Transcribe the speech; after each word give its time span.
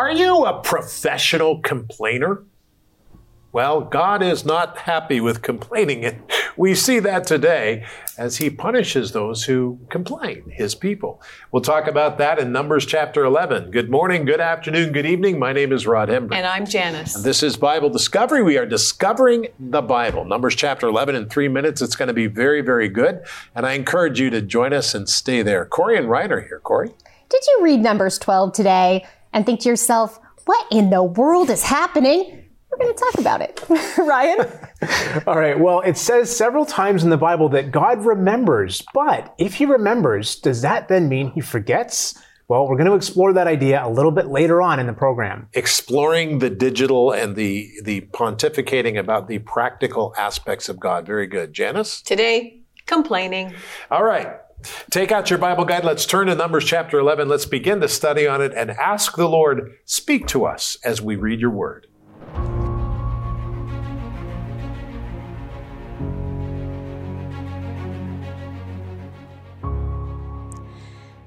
Are 0.00 0.10
you 0.10 0.46
a 0.46 0.58
professional 0.62 1.58
complainer? 1.60 2.42
Well, 3.52 3.82
God 3.82 4.22
is 4.22 4.46
not 4.46 4.78
happy 4.78 5.20
with 5.20 5.42
complaining. 5.42 6.06
And 6.06 6.22
we 6.56 6.74
see 6.74 7.00
that 7.00 7.26
today 7.26 7.84
as 8.16 8.38
he 8.38 8.48
punishes 8.48 9.12
those 9.12 9.44
who 9.44 9.78
complain, 9.90 10.48
his 10.48 10.74
people. 10.74 11.20
We'll 11.52 11.60
talk 11.60 11.86
about 11.86 12.16
that 12.16 12.38
in 12.38 12.50
Numbers 12.50 12.86
chapter 12.86 13.26
11. 13.26 13.72
Good 13.72 13.90
morning, 13.90 14.24
good 14.24 14.40
afternoon, 14.40 14.92
good 14.92 15.04
evening. 15.04 15.38
My 15.38 15.52
name 15.52 15.70
is 15.70 15.86
Rod 15.86 16.08
Hembree. 16.08 16.34
And 16.34 16.46
I'm 16.46 16.64
Janice. 16.64 17.16
And 17.16 17.22
this 17.22 17.42
is 17.42 17.58
Bible 17.58 17.90
Discovery. 17.90 18.42
We 18.42 18.56
are 18.56 18.64
discovering 18.64 19.48
the 19.58 19.82
Bible. 19.82 20.24
Numbers 20.24 20.56
chapter 20.56 20.86
11 20.86 21.14
in 21.14 21.28
three 21.28 21.48
minutes. 21.48 21.82
It's 21.82 21.94
going 21.94 22.08
to 22.08 22.14
be 22.14 22.26
very, 22.26 22.62
very 22.62 22.88
good. 22.88 23.22
And 23.54 23.66
I 23.66 23.74
encourage 23.74 24.18
you 24.18 24.30
to 24.30 24.40
join 24.40 24.72
us 24.72 24.94
and 24.94 25.10
stay 25.10 25.42
there. 25.42 25.66
Corey 25.66 25.98
and 25.98 26.08
Ryan 26.08 26.32
are 26.32 26.40
here. 26.40 26.60
Corey? 26.64 26.88
Did 27.28 27.42
you 27.46 27.58
read 27.60 27.80
Numbers 27.80 28.18
12 28.18 28.54
today 28.54 29.04
and 29.32 29.46
think 29.46 29.60
to 29.60 29.68
yourself, 29.68 30.18
what 30.44 30.66
in 30.70 30.90
the 30.90 31.02
world 31.02 31.50
is 31.50 31.62
happening? 31.62 32.40
we're 32.70 32.78
going 32.78 32.94
to 32.94 33.00
talk 33.00 33.18
about 33.18 33.40
it. 33.40 33.64
Ryan? 33.98 34.46
All 35.26 35.38
right. 35.38 35.58
Well, 35.58 35.80
it 35.80 35.96
says 35.96 36.34
several 36.34 36.64
times 36.64 37.04
in 37.04 37.10
the 37.10 37.16
Bible 37.16 37.48
that 37.50 37.70
God 37.70 38.04
remembers. 38.04 38.82
But 38.94 39.34
if 39.38 39.54
he 39.54 39.66
remembers, 39.66 40.36
does 40.36 40.62
that 40.62 40.88
then 40.88 41.08
mean 41.08 41.32
he 41.32 41.40
forgets? 41.40 42.16
Well, 42.48 42.66
we're 42.66 42.76
going 42.76 42.90
to 42.90 42.94
explore 42.94 43.32
that 43.32 43.46
idea 43.46 43.84
a 43.84 43.88
little 43.88 44.10
bit 44.10 44.26
later 44.26 44.60
on 44.60 44.80
in 44.80 44.86
the 44.86 44.92
program. 44.92 45.48
Exploring 45.52 46.40
the 46.40 46.50
digital 46.50 47.12
and 47.12 47.36
the, 47.36 47.70
the 47.84 48.02
pontificating 48.12 48.98
about 48.98 49.28
the 49.28 49.38
practical 49.40 50.14
aspects 50.16 50.68
of 50.68 50.80
God. 50.80 51.06
Very 51.06 51.26
good. 51.26 51.52
Janice? 51.52 52.02
Today, 52.02 52.60
complaining. 52.86 53.54
All 53.90 54.02
right. 54.02 54.40
Take 54.90 55.12
out 55.12 55.30
your 55.30 55.38
Bible 55.38 55.64
guide. 55.64 55.84
Let's 55.84 56.06
turn 56.06 56.26
to 56.26 56.34
Numbers 56.34 56.64
chapter 56.64 56.98
11. 56.98 57.28
Let's 57.28 57.46
begin 57.46 57.80
to 57.80 57.88
study 57.88 58.26
on 58.26 58.42
it 58.42 58.52
and 58.54 58.70
ask 58.70 59.16
the 59.16 59.28
Lord, 59.28 59.72
speak 59.84 60.26
to 60.28 60.44
us 60.44 60.76
as 60.84 61.00
we 61.00 61.16
read 61.16 61.40
your 61.40 61.50
word. 61.50 61.86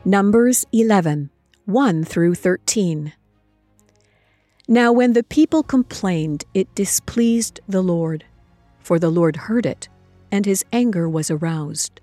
Numbers 0.05 0.65
11 0.73 1.29
1 1.65 2.03
through 2.03 2.35
13. 2.35 3.13
Now, 4.67 4.91
when 4.91 5.13
the 5.13 5.23
people 5.23 5.63
complained, 5.63 6.43
it 6.53 6.75
displeased 6.75 7.61
the 7.69 7.81
Lord, 7.81 8.25
for 8.79 8.99
the 8.99 9.09
Lord 9.09 9.37
heard 9.37 9.65
it, 9.65 9.87
and 10.29 10.45
his 10.45 10.65
anger 10.73 11.07
was 11.07 11.31
aroused. 11.31 12.01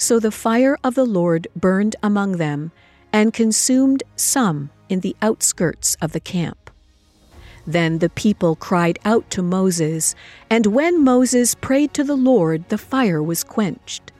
So 0.00 0.18
the 0.18 0.32
fire 0.32 0.78
of 0.82 0.94
the 0.94 1.04
Lord 1.04 1.46
burned 1.54 1.94
among 2.02 2.38
them, 2.38 2.72
and 3.12 3.34
consumed 3.34 4.02
some 4.16 4.70
in 4.88 5.00
the 5.00 5.14
outskirts 5.20 5.94
of 6.00 6.12
the 6.12 6.20
camp. 6.20 6.70
Then 7.66 7.98
the 7.98 8.08
people 8.08 8.56
cried 8.56 8.98
out 9.04 9.28
to 9.32 9.42
Moses, 9.42 10.14
and 10.48 10.64
when 10.64 11.04
Moses 11.04 11.54
prayed 11.54 11.92
to 11.92 12.02
the 12.02 12.16
Lord, 12.16 12.66
the 12.70 12.78
fire 12.78 13.22
was 13.22 13.44
quenched. 13.44 14.10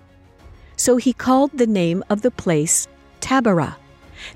So 0.76 0.98
he 0.98 1.14
called 1.14 1.52
the 1.54 1.66
name 1.66 2.04
of 2.10 2.20
the 2.20 2.30
place 2.30 2.86
Taberah, 3.22 3.76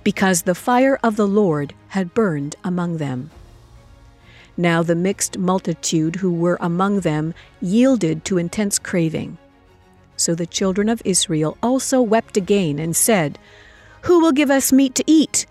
because 0.02 0.42
the 0.42 0.54
fire 0.54 0.98
of 1.02 1.16
the 1.16 1.28
Lord 1.28 1.74
had 1.88 2.14
burned 2.14 2.56
among 2.64 2.96
them. 2.96 3.30
Now 4.56 4.82
the 4.82 4.96
mixed 4.96 5.36
multitude 5.36 6.16
who 6.16 6.32
were 6.32 6.56
among 6.58 7.00
them 7.00 7.34
yielded 7.60 8.24
to 8.24 8.38
intense 8.38 8.78
craving. 8.78 9.36
So 10.16 10.34
the 10.34 10.46
children 10.46 10.88
of 10.88 11.02
Israel 11.04 11.56
also 11.62 12.00
wept 12.00 12.36
again 12.36 12.78
and 12.78 12.94
said, 12.94 13.38
Who 14.02 14.20
will 14.20 14.32
give 14.32 14.50
us 14.50 14.72
meat 14.72 14.94
to 14.96 15.04
eat? 15.06 15.46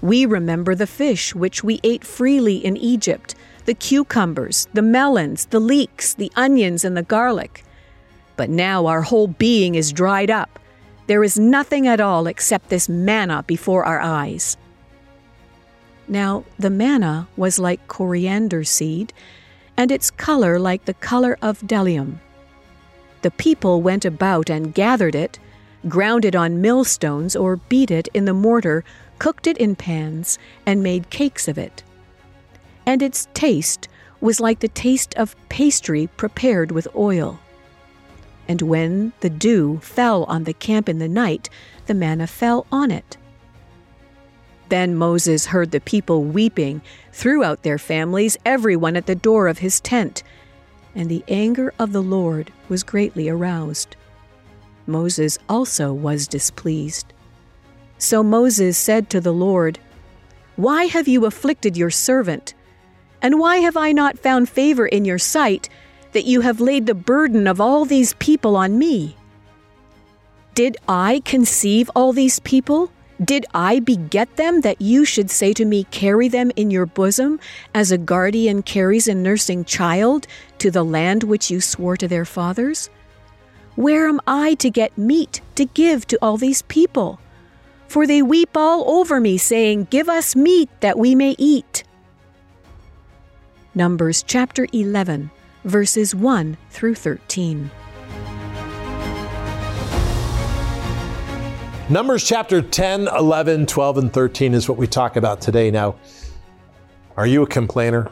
We 0.00 0.26
remember 0.26 0.74
the 0.74 0.86
fish 0.86 1.34
which 1.34 1.62
we 1.62 1.80
ate 1.84 2.04
freely 2.04 2.56
in 2.56 2.76
Egypt, 2.76 3.36
the 3.66 3.74
cucumbers, 3.74 4.66
the 4.74 4.82
melons, 4.82 5.46
the 5.46 5.60
leeks, 5.60 6.14
the 6.14 6.32
onions, 6.34 6.84
and 6.84 6.96
the 6.96 7.02
garlic. 7.02 7.64
But 8.36 8.50
now 8.50 8.86
our 8.86 9.02
whole 9.02 9.28
being 9.28 9.76
is 9.76 9.92
dried 9.92 10.30
up. 10.30 10.58
There 11.06 11.22
is 11.22 11.38
nothing 11.38 11.86
at 11.86 12.00
all 12.00 12.26
except 12.26 12.68
this 12.68 12.88
manna 12.88 13.44
before 13.46 13.84
our 13.84 14.00
eyes. 14.00 14.56
Now 16.08 16.44
the 16.58 16.70
manna 16.70 17.28
was 17.36 17.58
like 17.58 17.86
coriander 17.86 18.64
seed, 18.64 19.12
and 19.76 19.92
its 19.92 20.10
color 20.10 20.58
like 20.58 20.84
the 20.84 20.94
color 20.94 21.38
of 21.40 21.60
bdellium. 21.60 22.18
The 23.22 23.30
people 23.30 23.80
went 23.80 24.04
about 24.04 24.50
and 24.50 24.74
gathered 24.74 25.14
it, 25.14 25.38
ground 25.88 26.24
it 26.24 26.34
on 26.34 26.60
millstones, 26.60 27.34
or 27.34 27.56
beat 27.56 27.90
it 27.90 28.08
in 28.12 28.24
the 28.24 28.34
mortar, 28.34 28.84
cooked 29.18 29.46
it 29.46 29.56
in 29.58 29.76
pans, 29.76 30.38
and 30.66 30.82
made 30.82 31.10
cakes 31.10 31.48
of 31.48 31.56
it. 31.56 31.82
And 32.84 33.00
its 33.00 33.28
taste 33.32 33.88
was 34.20 34.40
like 34.40 34.60
the 34.60 34.68
taste 34.68 35.14
of 35.16 35.36
pastry 35.48 36.08
prepared 36.16 36.72
with 36.72 36.88
oil. 36.94 37.38
And 38.48 38.60
when 38.62 39.12
the 39.20 39.30
dew 39.30 39.78
fell 39.82 40.24
on 40.24 40.44
the 40.44 40.52
camp 40.52 40.88
in 40.88 40.98
the 40.98 41.08
night, 41.08 41.48
the 41.86 41.94
manna 41.94 42.26
fell 42.26 42.66
on 42.72 42.90
it. 42.90 43.16
Then 44.68 44.96
Moses 44.96 45.46
heard 45.46 45.70
the 45.70 45.80
people 45.80 46.24
weeping, 46.24 46.82
throughout 47.12 47.62
their 47.62 47.78
families, 47.78 48.36
everyone 48.44 48.96
at 48.96 49.06
the 49.06 49.14
door 49.14 49.46
of 49.46 49.58
his 49.58 49.80
tent, 49.80 50.22
and 50.94 51.08
the 51.08 51.24
anger 51.28 51.72
of 51.78 51.92
the 51.92 52.02
Lord 52.02 52.52
was 52.68 52.82
greatly 52.82 53.28
aroused. 53.28 53.96
Moses 54.86 55.38
also 55.48 55.92
was 55.92 56.26
displeased. 56.26 57.12
So 57.98 58.22
Moses 58.22 58.76
said 58.76 59.08
to 59.10 59.20
the 59.20 59.32
Lord, 59.32 59.78
Why 60.56 60.84
have 60.84 61.08
you 61.08 61.26
afflicted 61.26 61.76
your 61.76 61.90
servant? 61.90 62.54
And 63.20 63.38
why 63.38 63.58
have 63.58 63.76
I 63.76 63.92
not 63.92 64.18
found 64.18 64.48
favor 64.48 64.86
in 64.86 65.04
your 65.04 65.18
sight? 65.18 65.68
that 66.12 66.26
you 66.26 66.42
have 66.42 66.60
laid 66.60 66.86
the 66.86 66.94
burden 66.94 67.46
of 67.46 67.60
all 67.60 67.84
these 67.84 68.14
people 68.14 68.56
on 68.56 68.78
me. 68.78 69.16
Did 70.54 70.76
I 70.86 71.22
conceive 71.24 71.90
all 71.94 72.12
these 72.12 72.38
people? 72.40 72.90
Did 73.22 73.44
I 73.52 73.80
beget 73.80 74.36
them 74.36 74.62
that 74.62 74.80
you 74.80 75.04
should 75.04 75.30
say 75.30 75.52
to 75.52 75.64
me, 75.64 75.84
Carry 75.90 76.28
them 76.28 76.50
in 76.56 76.70
your 76.70 76.86
bosom, 76.86 77.38
as 77.74 77.92
a 77.92 77.98
guardian 77.98 78.62
carries 78.62 79.06
a 79.06 79.14
nursing 79.14 79.64
child 79.64 80.26
to 80.58 80.70
the 80.70 80.82
land 80.82 81.22
which 81.22 81.50
you 81.50 81.60
swore 81.60 81.96
to 81.98 82.08
their 82.08 82.24
fathers? 82.24 82.88
Where 83.76 84.08
am 84.08 84.20
I 84.26 84.54
to 84.54 84.70
get 84.70 84.96
meat 84.96 85.40
to 85.56 85.66
give 85.66 86.06
to 86.08 86.18
all 86.22 86.36
these 86.36 86.62
people? 86.62 87.20
For 87.86 88.06
they 88.06 88.22
weep 88.22 88.56
all 88.56 88.90
over 88.90 89.20
me, 89.20 89.36
saying, 89.38 89.88
Give 89.90 90.08
us 90.08 90.34
meat 90.34 90.70
that 90.80 90.98
we 90.98 91.14
may 91.14 91.36
eat. 91.38 91.84
Numbers 93.74 94.22
chapter 94.22 94.66
11 94.72 95.30
verses 95.64 96.14
1 96.14 96.56
through 96.70 96.94
13. 96.94 97.70
Numbers 101.92 102.26
chapter 102.26 102.62
10, 102.62 103.08
11, 103.08 103.66
12, 103.66 103.98
and 103.98 104.10
13 104.10 104.54
is 104.54 104.66
what 104.66 104.78
we 104.78 104.86
talk 104.86 105.16
about 105.16 105.42
today. 105.42 105.70
Now, 105.70 105.96
are 107.18 107.26
you 107.26 107.42
a 107.42 107.46
complainer? 107.46 108.10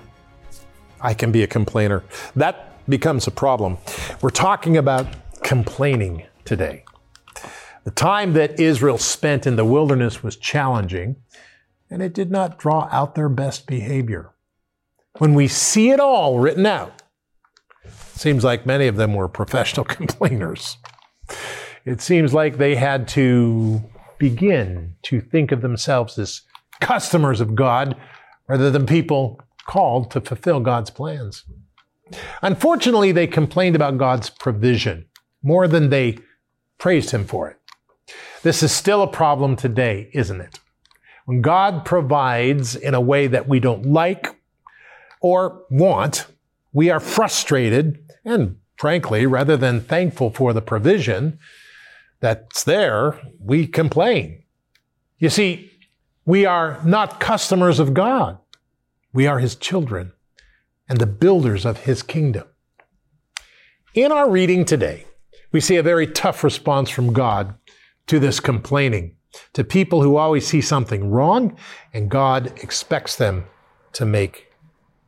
I 1.00 1.14
can 1.14 1.32
be 1.32 1.44
a 1.44 1.46
complainer. 1.46 2.04
That 2.36 2.86
becomes 2.90 3.26
a 3.26 3.30
problem. 3.30 3.78
We're 4.20 4.28
talking 4.28 4.76
about 4.76 5.06
complaining 5.42 6.26
today. 6.44 6.84
The 7.84 7.90
time 7.90 8.34
that 8.34 8.60
Israel 8.60 8.98
spent 8.98 9.46
in 9.46 9.56
the 9.56 9.64
wilderness 9.64 10.22
was 10.22 10.36
challenging, 10.36 11.16
and 11.88 12.02
it 12.02 12.12
did 12.12 12.30
not 12.30 12.58
draw 12.58 12.86
out 12.92 13.14
their 13.14 13.30
best 13.30 13.66
behavior. 13.66 14.34
When 15.16 15.32
we 15.32 15.48
see 15.48 15.88
it 15.88 16.00
all 16.00 16.38
written 16.38 16.66
out, 16.66 17.00
Seems 18.14 18.44
like 18.44 18.66
many 18.66 18.88
of 18.88 18.96
them 18.96 19.14
were 19.14 19.26
professional 19.26 19.84
complainers. 19.96 20.76
It 21.84 22.00
seems 22.00 22.34
like 22.34 22.56
they 22.56 22.74
had 22.74 23.08
to 23.08 23.82
begin 24.18 24.96
to 25.02 25.20
think 25.20 25.50
of 25.50 25.62
themselves 25.62 26.18
as 26.18 26.42
customers 26.80 27.40
of 27.40 27.54
God 27.54 27.96
rather 28.48 28.70
than 28.70 28.86
people 28.86 29.40
called 29.66 30.10
to 30.10 30.20
fulfill 30.20 30.60
God's 30.60 30.90
plans. 30.90 31.44
Unfortunately, 32.42 33.12
they 33.12 33.26
complained 33.26 33.76
about 33.76 33.98
God's 33.98 34.30
provision 34.30 35.06
more 35.42 35.68
than 35.68 35.90
they 35.90 36.18
praised 36.78 37.10
Him 37.10 37.24
for 37.24 37.48
it. 37.48 37.56
This 38.42 38.62
is 38.62 38.72
still 38.72 39.02
a 39.02 39.06
problem 39.06 39.56
today, 39.56 40.10
isn't 40.12 40.40
it? 40.40 40.58
When 41.26 41.40
God 41.40 41.84
provides 41.84 42.74
in 42.74 42.94
a 42.94 43.00
way 43.00 43.26
that 43.26 43.48
we 43.48 43.60
don't 43.60 43.86
like 43.86 44.26
or 45.20 45.62
want, 45.70 46.26
we 46.72 46.90
are 46.90 47.00
frustrated 47.00 48.04
and 48.24 48.56
frankly, 48.80 49.26
rather 49.26 49.58
than 49.58 49.78
thankful 49.78 50.30
for 50.30 50.54
the 50.54 50.62
provision 50.62 51.38
that's 52.20 52.64
there, 52.64 53.20
we 53.38 53.66
complain. 53.66 54.44
You 55.18 55.30
see, 55.30 55.72
we 56.24 56.46
are 56.46 56.80
not 56.84 57.20
customers 57.20 57.78
of 57.78 57.94
God. 57.94 58.38
We 59.12 59.26
are 59.26 59.38
His 59.38 59.56
children 59.56 60.12
and 60.88 60.98
the 60.98 61.06
builders 61.06 61.64
of 61.64 61.78
His 61.80 62.02
kingdom. 62.02 62.46
In 63.94 64.12
our 64.12 64.30
reading 64.30 64.64
today, 64.64 65.06
we 65.50 65.60
see 65.60 65.76
a 65.76 65.82
very 65.82 66.06
tough 66.06 66.44
response 66.44 66.90
from 66.90 67.12
God 67.12 67.54
to 68.06 68.18
this 68.18 68.38
complaining. 68.38 69.16
to 69.52 69.64
people 69.64 70.02
who 70.02 70.16
always 70.16 70.46
see 70.46 70.60
something 70.60 71.10
wrong, 71.10 71.56
and 71.92 72.10
God 72.10 72.52
expects 72.62 73.16
them 73.16 73.46
to 73.92 74.04
make 74.04 74.52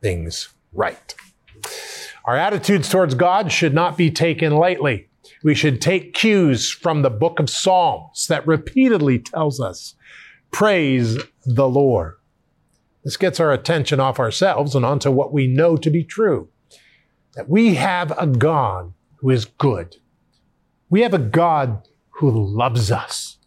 things 0.01 0.49
right. 0.73 1.15
Our 2.25 2.37
attitudes 2.37 2.89
towards 2.89 3.15
God 3.15 3.51
should 3.51 3.73
not 3.73 3.97
be 3.97 4.11
taken 4.11 4.55
lightly. 4.55 5.09
We 5.43 5.53
should 5.55 5.81
take 5.81 6.13
cues 6.13 6.71
from 6.71 7.01
the 7.01 7.09
book 7.09 7.39
of 7.39 7.49
Psalms 7.49 8.27
that 8.27 8.47
repeatedly 8.47 9.19
tells 9.19 9.59
us, 9.59 9.95
praise 10.51 11.21
the 11.45 11.67
Lord. 11.67 12.15
This 13.03 13.17
gets 13.17 13.41
our 13.41 13.51
attention 13.51 13.99
off 13.99 14.19
ourselves 14.19 14.73
and 14.73 14.85
onto 14.85 15.11
what 15.11 15.33
we 15.33 15.47
know 15.47 15.75
to 15.75 15.89
be 15.89 16.05
true. 16.05 16.47
That 17.35 17.49
we 17.49 17.75
have 17.75 18.17
a 18.17 18.25
God 18.25 18.93
who 19.17 19.29
is 19.29 19.43
good. 19.45 19.97
We 20.89 21.01
have 21.01 21.13
a 21.13 21.19
God 21.19 21.87
who 22.11 22.31
loves 22.31 22.89
us. 22.91 23.37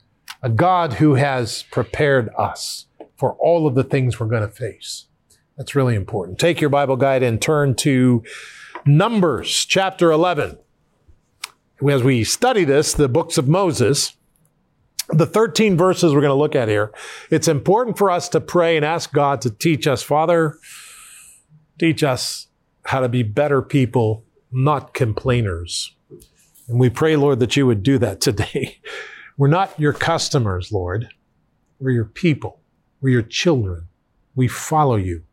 A 0.42 0.50
God 0.50 0.94
who 0.94 1.14
has 1.14 1.62
prepared 1.70 2.28
us 2.36 2.86
for 3.16 3.32
all 3.34 3.66
of 3.66 3.74
the 3.74 3.84
things 3.84 4.20
we're 4.20 4.26
going 4.26 4.46
to 4.46 4.54
face. 4.54 5.06
That's 5.56 5.74
really 5.74 5.94
important. 5.94 6.38
Take 6.38 6.60
your 6.60 6.68
Bible 6.68 6.96
guide 6.96 7.22
and 7.22 7.40
turn 7.40 7.74
to 7.76 8.22
Numbers 8.84 9.64
chapter 9.64 10.12
11. 10.12 10.58
As 11.84 12.02
we 12.02 12.24
study 12.24 12.64
this, 12.64 12.94
the 12.94 13.08
books 13.08 13.36
of 13.36 13.48
Moses, 13.48 14.16
the 15.10 15.26
13 15.26 15.76
verses 15.76 16.14
we're 16.14 16.22
going 16.22 16.30
to 16.30 16.34
look 16.34 16.54
at 16.54 16.68
here, 16.68 16.90
it's 17.30 17.48
important 17.48 17.98
for 17.98 18.10
us 18.10 18.30
to 18.30 18.40
pray 18.40 18.76
and 18.76 18.84
ask 18.84 19.12
God 19.12 19.42
to 19.42 19.50
teach 19.50 19.86
us, 19.86 20.02
Father, 20.02 20.58
teach 21.78 22.02
us 22.02 22.48
how 22.86 23.00
to 23.00 23.10
be 23.10 23.22
better 23.22 23.60
people, 23.60 24.24
not 24.50 24.94
complainers. 24.94 25.94
And 26.66 26.80
we 26.80 26.88
pray, 26.88 27.14
Lord, 27.14 27.40
that 27.40 27.56
you 27.56 27.66
would 27.66 27.82
do 27.82 27.98
that 27.98 28.22
today. 28.22 28.78
We're 29.36 29.48
not 29.48 29.78
your 29.78 29.92
customers, 29.92 30.72
Lord. 30.72 31.10
We're 31.78 31.90
your 31.90 32.06
people. 32.06 32.60
We're 33.02 33.10
your 33.10 33.22
children. 33.22 33.88
We 34.34 34.48
follow 34.48 34.96
you. 34.96 35.24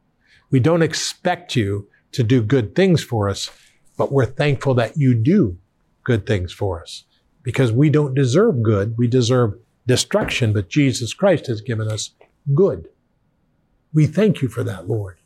We 0.52 0.60
don't 0.60 0.82
expect 0.82 1.56
you 1.56 1.88
to 2.12 2.22
do 2.22 2.44
good 2.44 2.76
things 2.76 3.02
for 3.02 3.30
us, 3.30 3.50
but 3.98 4.12
we're 4.12 4.26
thankful 4.26 4.74
that 4.76 4.98
you 4.98 5.16
do 5.16 5.58
good 6.04 6.26
things 6.26 6.52
for 6.52 6.82
us 6.82 7.06
because 7.44 7.72
we 7.72 7.90
don't 7.90 8.14
deserve 8.14 8.64
good. 8.64 8.98
We 8.98 9.08
deserve 9.08 9.56
destruction, 9.86 10.54
but 10.54 10.70
Jesus 10.70 11.14
Christ 11.14 11.48
has 11.48 11.62
given 11.62 11.88
us 11.88 12.12
good. 12.54 12.88
We 13.94 14.08
thank 14.08 14.42
you 14.42 14.48
for 14.48 14.64
that, 14.64 14.88
Lord. 14.88 15.18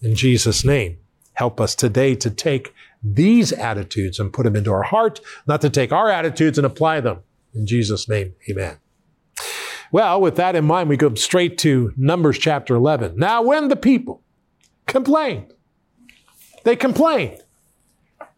In 0.00 0.14
Jesus' 0.14 0.64
name, 0.64 0.98
help 1.34 1.60
us 1.60 1.74
today 1.74 2.14
to 2.16 2.30
take 2.30 2.72
these 3.02 3.52
attitudes 3.52 4.18
and 4.18 4.32
put 4.32 4.44
them 4.44 4.56
into 4.56 4.72
our 4.72 4.82
heart, 4.82 5.20
not 5.46 5.60
to 5.60 5.70
take 5.70 5.92
our 5.92 6.10
attitudes 6.10 6.58
and 6.58 6.66
apply 6.66 7.00
them. 7.00 7.20
In 7.54 7.66
Jesus' 7.66 8.08
name, 8.08 8.34
amen. 8.48 8.78
Well, 9.90 10.20
with 10.20 10.36
that 10.36 10.54
in 10.54 10.64
mind, 10.64 10.88
we 10.88 10.96
go 10.96 11.14
straight 11.14 11.58
to 11.58 11.92
Numbers 11.96 12.38
chapter 12.38 12.74
11. 12.74 13.16
Now, 13.16 13.42
when 13.42 13.68
the 13.68 13.76
people 13.76 14.22
complained, 14.86 15.52
they 16.64 16.76
complained, 16.76 17.40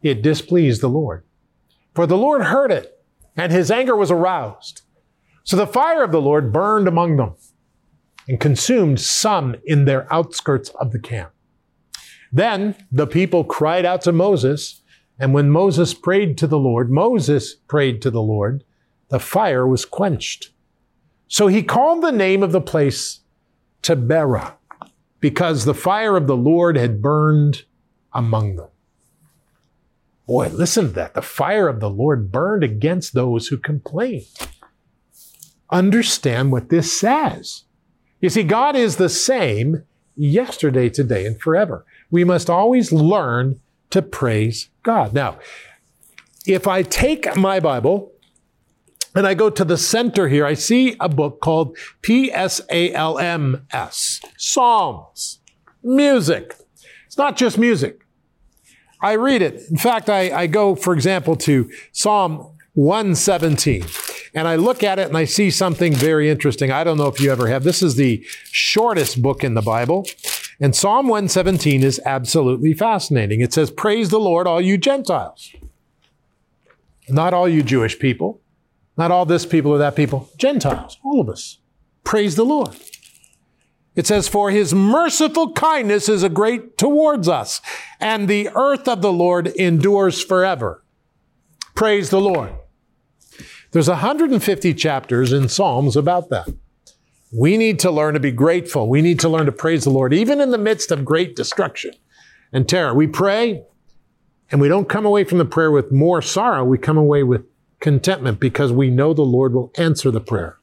it 0.02 0.22
displeased 0.22 0.80
the 0.80 0.88
Lord. 0.88 1.24
For 2.00 2.06
the 2.06 2.16
Lord 2.16 2.44
heard 2.44 2.72
it, 2.72 2.98
and 3.36 3.52
his 3.52 3.70
anger 3.70 3.94
was 3.94 4.10
aroused. 4.10 4.80
So 5.44 5.54
the 5.54 5.66
fire 5.66 6.02
of 6.02 6.12
the 6.12 6.22
Lord 6.22 6.50
burned 6.50 6.88
among 6.88 7.18
them 7.18 7.34
and 8.26 8.40
consumed 8.40 9.02
some 9.02 9.56
in 9.66 9.84
their 9.84 10.10
outskirts 10.10 10.70
of 10.80 10.92
the 10.92 10.98
camp. 10.98 11.32
Then 12.32 12.74
the 12.90 13.06
people 13.06 13.44
cried 13.44 13.84
out 13.84 14.00
to 14.00 14.12
Moses, 14.12 14.80
and 15.18 15.34
when 15.34 15.50
Moses 15.50 15.92
prayed 15.92 16.38
to 16.38 16.46
the 16.46 16.58
Lord, 16.58 16.90
Moses 16.90 17.54
prayed 17.54 18.00
to 18.00 18.10
the 18.10 18.22
Lord, 18.22 18.64
the 19.10 19.20
fire 19.20 19.66
was 19.66 19.84
quenched. 19.84 20.52
So 21.28 21.48
he 21.48 21.62
called 21.62 22.02
the 22.02 22.12
name 22.12 22.42
of 22.42 22.52
the 22.52 22.62
place 22.62 23.20
Taberah, 23.82 24.54
because 25.20 25.66
the 25.66 25.74
fire 25.74 26.16
of 26.16 26.26
the 26.26 26.34
Lord 26.34 26.78
had 26.78 27.02
burned 27.02 27.64
among 28.14 28.56
them. 28.56 28.69
Boy, 30.30 30.46
listen 30.46 30.86
to 30.86 30.92
that. 30.92 31.14
The 31.14 31.22
fire 31.22 31.66
of 31.66 31.80
the 31.80 31.90
Lord 31.90 32.30
burned 32.30 32.62
against 32.62 33.14
those 33.14 33.48
who 33.48 33.58
complained. 33.58 34.28
Understand 35.70 36.52
what 36.52 36.68
this 36.68 36.96
says. 36.96 37.64
You 38.20 38.28
see, 38.28 38.44
God 38.44 38.76
is 38.76 38.94
the 38.94 39.08
same 39.08 39.82
yesterday, 40.14 40.88
today, 40.88 41.26
and 41.26 41.40
forever. 41.40 41.84
We 42.12 42.22
must 42.22 42.48
always 42.48 42.92
learn 42.92 43.58
to 43.90 44.02
praise 44.02 44.68
God. 44.84 45.12
Now, 45.12 45.40
if 46.46 46.68
I 46.68 46.82
take 46.82 47.34
my 47.34 47.58
Bible 47.58 48.12
and 49.16 49.26
I 49.26 49.34
go 49.34 49.50
to 49.50 49.64
the 49.64 49.76
center 49.76 50.28
here, 50.28 50.46
I 50.46 50.54
see 50.54 50.94
a 51.00 51.08
book 51.08 51.40
called 51.40 51.76
P 52.02 52.30
S 52.32 52.60
A 52.70 52.92
L 52.92 53.18
M 53.18 53.66
S 53.72 54.20
Psalms, 54.38 55.40
music. 55.82 56.54
It's 57.06 57.18
not 57.18 57.36
just 57.36 57.58
music. 57.58 57.99
I 59.00 59.12
read 59.12 59.42
it. 59.42 59.62
In 59.70 59.76
fact, 59.76 60.08
I, 60.08 60.30
I 60.30 60.46
go, 60.46 60.74
for 60.74 60.92
example, 60.92 61.36
to 61.36 61.70
Psalm 61.92 62.56
117 62.74 63.84
and 64.34 64.46
I 64.46 64.56
look 64.56 64.82
at 64.82 64.98
it 64.98 65.08
and 65.08 65.16
I 65.16 65.24
see 65.24 65.50
something 65.50 65.92
very 65.92 66.30
interesting. 66.30 66.70
I 66.70 66.84
don't 66.84 66.98
know 66.98 67.08
if 67.08 67.20
you 67.20 67.32
ever 67.32 67.48
have. 67.48 67.64
This 67.64 67.82
is 67.82 67.96
the 67.96 68.24
shortest 68.44 69.20
book 69.20 69.42
in 69.42 69.54
the 69.54 69.62
Bible. 69.62 70.06
And 70.60 70.76
Psalm 70.76 71.08
117 71.08 71.82
is 71.82 72.00
absolutely 72.04 72.74
fascinating. 72.74 73.40
It 73.40 73.52
says, 73.52 73.70
Praise 73.70 74.10
the 74.10 74.20
Lord, 74.20 74.46
all 74.46 74.60
you 74.60 74.78
Gentiles. 74.78 75.52
Not 77.08 77.34
all 77.34 77.48
you 77.48 77.62
Jewish 77.62 77.98
people, 77.98 78.40
not 78.96 79.10
all 79.10 79.24
this 79.24 79.46
people 79.46 79.72
or 79.72 79.78
that 79.78 79.96
people, 79.96 80.28
Gentiles, 80.36 80.98
all 81.02 81.20
of 81.20 81.28
us. 81.28 81.58
Praise 82.04 82.36
the 82.36 82.44
Lord. 82.44 82.76
It 83.96 84.06
says, 84.06 84.28
For 84.28 84.50
his 84.50 84.72
merciful 84.72 85.52
kindness 85.52 86.08
is 86.08 86.22
a 86.22 86.28
great 86.28 86.78
towards 86.78 87.28
us, 87.28 87.60
and 87.98 88.28
the 88.28 88.48
earth 88.54 88.86
of 88.88 89.02
the 89.02 89.12
Lord 89.12 89.48
endures 89.48 90.22
forever. 90.22 90.84
Praise 91.74 92.10
the 92.10 92.20
Lord. 92.20 92.52
There's 93.72 93.88
150 93.88 94.74
chapters 94.74 95.32
in 95.32 95.48
Psalms 95.48 95.96
about 95.96 96.30
that. 96.30 96.48
We 97.32 97.56
need 97.56 97.78
to 97.80 97.90
learn 97.90 98.14
to 98.14 98.20
be 98.20 98.32
grateful. 98.32 98.88
We 98.88 99.02
need 99.02 99.20
to 99.20 99.28
learn 99.28 99.46
to 99.46 99.52
praise 99.52 99.84
the 99.84 99.90
Lord, 99.90 100.12
even 100.12 100.40
in 100.40 100.50
the 100.50 100.58
midst 100.58 100.90
of 100.90 101.04
great 101.04 101.36
destruction 101.36 101.92
and 102.52 102.68
terror. 102.68 102.92
We 102.92 103.06
pray 103.06 103.64
and 104.50 104.60
we 104.60 104.68
don't 104.68 104.88
come 104.88 105.06
away 105.06 105.24
from 105.24 105.38
the 105.38 105.44
prayer 105.44 105.70
with 105.70 105.92
more 105.92 106.20
sorrow. 106.20 106.64
We 106.64 106.78
come 106.78 106.98
away 106.98 107.22
with 107.22 107.46
contentment 107.78 108.40
because 108.40 108.72
we 108.72 108.90
know 108.90 109.14
the 109.14 109.22
Lord 109.22 109.54
will 109.54 109.70
answer 109.76 110.10
the 110.10 110.20
prayer. 110.20 110.58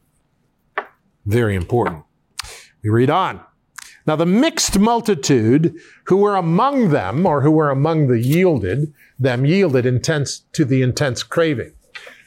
Very 1.25 1.55
important. 1.55 2.03
We 2.83 2.89
read 2.89 3.09
on. 3.09 3.41
Now, 4.05 4.15
the 4.15 4.25
mixed 4.25 4.79
multitude 4.79 5.75
who 6.05 6.17
were 6.17 6.35
among 6.35 6.89
them, 6.89 7.25
or 7.25 7.41
who 7.41 7.51
were 7.51 7.69
among 7.69 8.07
the 8.07 8.19
yielded, 8.19 8.93
them 9.19 9.45
yielded 9.45 9.85
intense 9.85 10.45
to 10.53 10.63
the 10.63 10.81
intense 10.81 11.23
craving. 11.23 11.73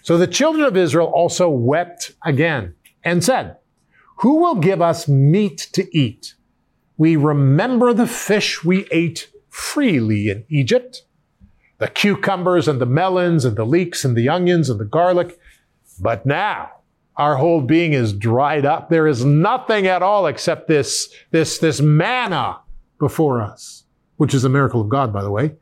So 0.03 0.19
the 0.19 0.27
children 0.27 0.65
of 0.65 0.77
Israel 0.77 1.07
also 1.07 1.49
wept 1.49 2.13
again 2.25 2.75
and 3.03 3.25
said, 3.25 3.57
Who 4.19 4.37
will 4.37 4.57
give 4.57 4.83
us 4.83 5.09
meat 5.09 5.69
to 5.73 5.89
eat? 5.97 6.35
We 6.99 7.17
remember 7.17 7.95
the 7.95 8.07
fish 8.07 8.63
we 8.63 8.87
ate 8.91 9.31
freely 9.49 10.29
in 10.29 10.45
Egypt, 10.51 11.05
the 11.79 11.89
cucumbers 11.89 12.69
and 12.69 12.79
the 12.79 12.87
melons 12.87 13.47
and 13.47 13.57
the 13.57 13.65
leeks 13.65 14.05
and 14.05 14.15
the 14.15 14.29
onions 14.29 14.69
and 14.69 14.79
the 14.79 14.85
garlic. 14.85 15.39
But 15.99 16.27
now 16.27 16.80
our 17.21 17.37
whole 17.37 17.61
being 17.61 17.93
is 17.93 18.15
dried 18.15 18.65
up. 18.65 18.89
There 18.89 19.07
is 19.07 19.27
nothing 19.27 19.87
at 19.87 20.01
all 20.01 20.27
except 20.27 20.69
this, 20.69 21.13
this, 21.31 21.59
this 21.59 21.79
manna 21.79 22.61
before 22.99 23.43
us, 23.43 23.85
which 24.17 24.33
is 24.33 24.43
a 24.43 24.49
miracle 24.49 24.81
of 24.81 24.89
God, 24.89 25.13
by 25.13 25.23
the 25.23 25.31
way. 25.31 25.53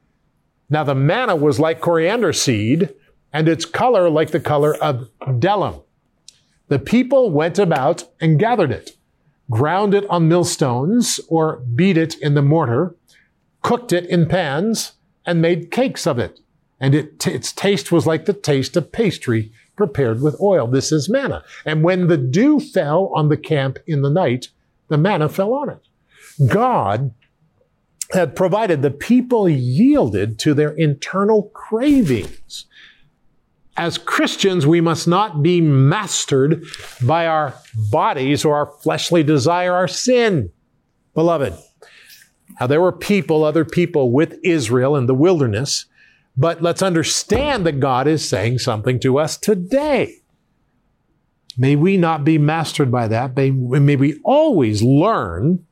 Now 0.70 0.84
the 0.84 0.94
manna 0.94 1.34
was 1.34 1.58
like 1.58 1.80
coriander 1.80 2.32
seed 2.32 2.94
and 3.32 3.48
its 3.48 3.64
color 3.64 4.08
like 4.08 4.30
the 4.30 4.38
color 4.38 4.76
of 4.76 5.10
bdellium. 5.20 5.82
The 6.68 6.78
people 6.78 7.32
went 7.32 7.58
about 7.58 8.04
and 8.20 8.38
gathered 8.38 8.70
it, 8.70 8.92
ground 9.50 9.94
it 9.94 10.08
on 10.08 10.28
millstones 10.28 11.18
or 11.28 11.56
beat 11.56 11.96
it 11.96 12.16
in 12.20 12.34
the 12.34 12.42
mortar, 12.42 12.94
cooked 13.62 13.92
it 13.92 14.06
in 14.06 14.28
pans, 14.28 14.92
and 15.26 15.42
made 15.42 15.72
cakes 15.72 16.06
of 16.06 16.20
it. 16.20 16.38
And 16.78 16.94
it, 16.94 17.26
its 17.26 17.52
taste 17.52 17.90
was 17.90 18.06
like 18.06 18.26
the 18.26 18.32
taste 18.32 18.76
of 18.76 18.92
pastry 18.92 19.50
prepared 19.78 20.20
with 20.20 20.38
oil. 20.40 20.66
This 20.66 20.92
is 20.92 21.08
manna. 21.08 21.42
And 21.64 21.82
when 21.82 22.08
the 22.08 22.18
dew 22.18 22.61
fell 22.61 23.11
on 23.14 23.30
the 23.30 23.38
camp 23.38 23.78
in 23.87 24.02
the 24.02 24.11
night, 24.11 24.49
the 24.88 24.99
manna 24.99 25.30
fell 25.30 25.54
on 25.54 25.70
it. 25.70 25.88
God 26.47 27.14
had 28.11 28.37
provided 28.37 28.82
the 28.82 28.90
people 28.90 29.49
yielded 29.49 30.38
to 30.40 30.52
their 30.52 30.73
internal 30.73 31.44
cravings 31.54 32.66
as 33.78 33.97
Christians, 33.97 34.66
we 34.66 34.80
must 34.80 35.06
not 35.06 35.40
be 35.40 35.61
mastered 35.61 36.64
by 37.06 37.28
our 37.28 37.54
bodies 37.92 38.44
or 38.44 38.56
our 38.56 38.66
fleshly 38.66 39.23
desire, 39.23 39.73
our 39.73 39.87
sin. 39.87 40.50
Beloved, 41.14 41.54
now 42.61 42.66
there 42.66 42.80
were 42.80 42.90
people, 42.90 43.44
other 43.44 43.64
people 43.64 44.11
with 44.11 44.37
Israel 44.42 44.97
in 44.97 45.06
the 45.06 45.14
wilderness, 45.14 45.87
but 46.38 46.62
let's 46.62 46.83
understand 46.83 47.66
that 47.66 47.80
God 47.80 48.07
is 48.07 48.26
saying 48.26 48.59
something 48.59 49.00
to 49.00 49.18
us 49.18 49.37
today. 49.37 50.23
May 51.59 51.75
we 51.75 51.97
not 51.97 52.25
be 52.25 52.38
mastered 52.38 52.92
by 52.92 53.09
that. 53.09 53.37
May, 53.37 53.50
we 53.50 54.21
always 54.23 54.80
learn 54.80 55.66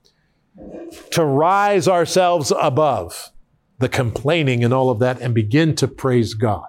to 1.12 1.24
rise 1.24 1.86
ourselves 1.86 2.52
above 2.60 3.30
the 3.78 3.88
complaining 3.88 4.64
and 4.64 4.74
all 4.74 4.90
of 4.90 4.98
that 4.98 5.20
and 5.20 5.32
begin 5.32 5.76
to 5.76 5.86
praise 5.86 6.34
God. 6.34 6.66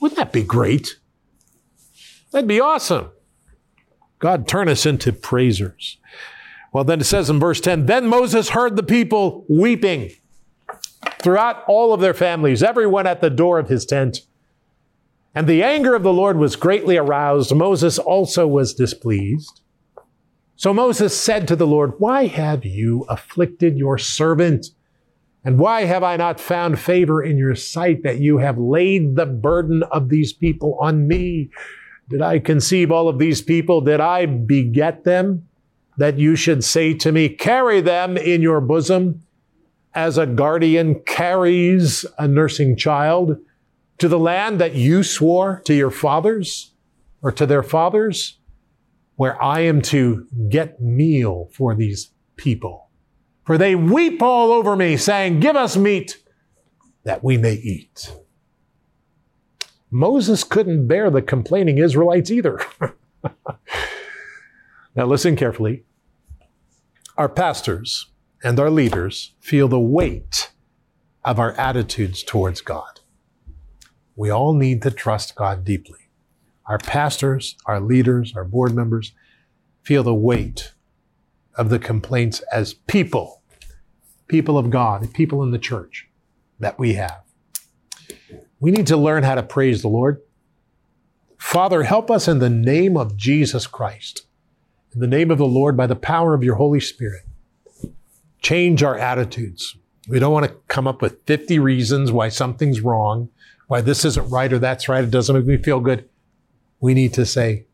Wouldn't 0.00 0.18
that 0.18 0.32
be 0.32 0.44
great? 0.44 1.00
That'd 2.30 2.46
be 2.46 2.60
awesome. 2.60 3.10
God, 4.20 4.46
turn 4.46 4.68
us 4.68 4.86
into 4.86 5.12
praisers. 5.12 5.98
Well, 6.72 6.84
then 6.84 7.00
it 7.00 7.04
says 7.04 7.28
in 7.28 7.40
verse 7.40 7.60
10 7.60 7.86
Then 7.86 8.06
Moses 8.06 8.50
heard 8.50 8.76
the 8.76 8.84
people 8.84 9.44
weeping 9.48 10.12
throughout 11.22 11.64
all 11.66 11.92
of 11.92 12.00
their 12.00 12.14
families, 12.14 12.62
everyone 12.62 13.06
at 13.06 13.20
the 13.20 13.30
door 13.30 13.58
of 13.58 13.68
his 13.68 13.84
tent. 13.86 14.20
And 15.34 15.46
the 15.46 15.62
anger 15.62 15.94
of 15.94 16.02
the 16.02 16.12
Lord 16.12 16.38
was 16.38 16.56
greatly 16.56 16.96
aroused. 16.96 17.54
Moses 17.54 17.98
also 17.98 18.46
was 18.46 18.74
displeased. 18.74 19.60
So 20.56 20.74
Moses 20.74 21.18
said 21.18 21.46
to 21.48 21.56
the 21.56 21.66
Lord, 21.66 21.94
Why 21.98 22.26
have 22.26 22.64
you 22.64 23.06
afflicted 23.08 23.78
your 23.78 23.96
servant? 23.96 24.66
And 25.44 25.58
why 25.58 25.84
have 25.84 26.02
I 26.02 26.16
not 26.16 26.38
found 26.38 26.78
favor 26.78 27.22
in 27.22 27.38
your 27.38 27.54
sight 27.54 28.02
that 28.02 28.18
you 28.18 28.38
have 28.38 28.58
laid 28.58 29.16
the 29.16 29.24
burden 29.24 29.82
of 29.84 30.10
these 30.10 30.32
people 30.32 30.76
on 30.80 31.08
me? 31.08 31.48
Did 32.10 32.20
I 32.20 32.40
conceive 32.40 32.90
all 32.90 33.08
of 33.08 33.18
these 33.18 33.40
people? 33.40 33.80
Did 33.80 34.00
I 34.00 34.26
beget 34.26 35.04
them? 35.04 35.46
That 35.96 36.18
you 36.18 36.36
should 36.36 36.64
say 36.64 36.92
to 36.94 37.12
me, 37.12 37.28
Carry 37.28 37.80
them 37.80 38.16
in 38.16 38.42
your 38.42 38.60
bosom 38.60 39.22
as 39.94 40.18
a 40.18 40.26
guardian 40.26 41.00
carries 41.06 42.04
a 42.18 42.28
nursing 42.28 42.76
child 42.76 43.36
to 43.98 44.08
the 44.08 44.18
land 44.18 44.60
that 44.60 44.74
you 44.74 45.02
swore 45.02 45.62
to 45.64 45.74
your 45.74 45.90
fathers 45.90 46.72
or 47.22 47.32
to 47.32 47.46
their 47.46 47.62
fathers, 47.62 48.38
where 49.16 49.42
I 49.42 49.60
am 49.60 49.82
to 49.82 50.26
get 50.48 50.80
meal 50.80 51.50
for 51.52 51.74
these 51.74 52.12
people. 52.36 52.88
For 53.44 53.58
they 53.58 53.74
weep 53.74 54.22
all 54.22 54.52
over 54.52 54.76
me, 54.76 54.96
saying, 54.96 55.40
Give 55.40 55.56
us 55.56 55.76
meat 55.76 56.16
that 57.04 57.22
we 57.22 57.36
may 57.36 57.54
eat. 57.54 58.12
Moses 59.90 60.44
couldn't 60.44 60.86
bear 60.86 61.10
the 61.10 61.20
complaining 61.20 61.78
Israelites 61.78 62.30
either. 62.30 62.60
now, 64.94 65.04
listen 65.04 65.36
carefully. 65.36 65.84
Our 67.18 67.28
pastors 67.28 68.09
and 68.42 68.58
our 68.58 68.70
leaders 68.70 69.34
feel 69.40 69.68
the 69.68 69.80
weight 69.80 70.50
of 71.24 71.38
our 71.38 71.52
attitudes 71.52 72.22
towards 72.22 72.60
God. 72.60 73.00
We 74.16 74.30
all 74.30 74.54
need 74.54 74.82
to 74.82 74.90
trust 74.90 75.34
God 75.34 75.64
deeply. 75.64 76.08
Our 76.66 76.78
pastors, 76.78 77.56
our 77.66 77.80
leaders, 77.80 78.34
our 78.36 78.44
board 78.44 78.74
members 78.74 79.12
feel 79.82 80.02
the 80.02 80.14
weight 80.14 80.72
of 81.56 81.68
the 81.68 81.78
complaints 81.78 82.40
as 82.52 82.74
people, 82.74 83.42
people 84.28 84.56
of 84.56 84.70
God, 84.70 85.12
people 85.12 85.42
in 85.42 85.50
the 85.50 85.58
church 85.58 86.08
that 86.58 86.78
we 86.78 86.94
have. 86.94 87.22
We 88.60 88.70
need 88.70 88.86
to 88.88 88.96
learn 88.96 89.22
how 89.22 89.34
to 89.34 89.42
praise 89.42 89.82
the 89.82 89.88
Lord. 89.88 90.20
Father, 91.38 91.82
help 91.82 92.10
us 92.10 92.28
in 92.28 92.38
the 92.38 92.50
name 92.50 92.96
of 92.96 93.16
Jesus 93.16 93.66
Christ, 93.66 94.26
in 94.94 95.00
the 95.00 95.06
name 95.06 95.30
of 95.30 95.38
the 95.38 95.46
Lord, 95.46 95.76
by 95.76 95.86
the 95.86 95.96
power 95.96 96.34
of 96.34 96.44
your 96.44 96.56
Holy 96.56 96.80
Spirit. 96.80 97.22
Change 98.40 98.82
our 98.82 98.96
attitudes. 98.96 99.76
We 100.08 100.18
don't 100.18 100.32
want 100.32 100.46
to 100.46 100.56
come 100.68 100.86
up 100.86 101.02
with 101.02 101.22
50 101.26 101.58
reasons 101.58 102.10
why 102.10 102.30
something's 102.30 102.80
wrong, 102.80 103.28
why 103.68 103.80
this 103.80 104.04
isn't 104.04 104.30
right 104.30 104.52
or 104.52 104.58
that's 104.58 104.88
right. 104.88 105.04
It 105.04 105.10
doesn't 105.10 105.36
make 105.36 105.46
me 105.46 105.56
feel 105.56 105.80
good. 105.80 106.08
We 106.80 106.94
need 106.94 107.14
to 107.14 107.26
say, 107.26 107.66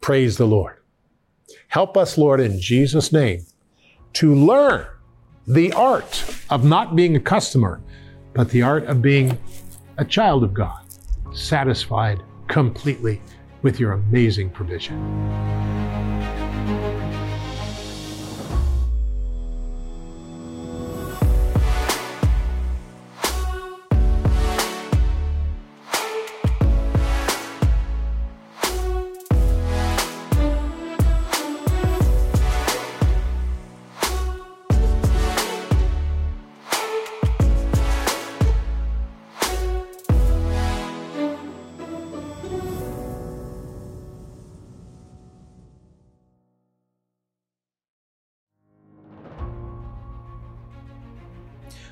Praise 0.00 0.36
the 0.36 0.46
Lord. 0.46 0.76
Help 1.68 1.96
us, 1.96 2.18
Lord, 2.18 2.40
in 2.40 2.60
Jesus' 2.60 3.12
name, 3.12 3.44
to 4.14 4.34
learn 4.34 4.86
the 5.46 5.72
art 5.72 6.24
of 6.50 6.64
not 6.64 6.96
being 6.96 7.16
a 7.16 7.20
customer, 7.20 7.80
but 8.32 8.50
the 8.50 8.62
art 8.62 8.84
of 8.84 9.02
being 9.02 9.38
a 9.98 10.04
child 10.04 10.42
of 10.44 10.54
God, 10.54 10.84
satisfied 11.32 12.22
completely 12.48 13.20
with 13.62 13.80
your 13.80 13.92
amazing 13.92 14.50
provision. 14.50 15.63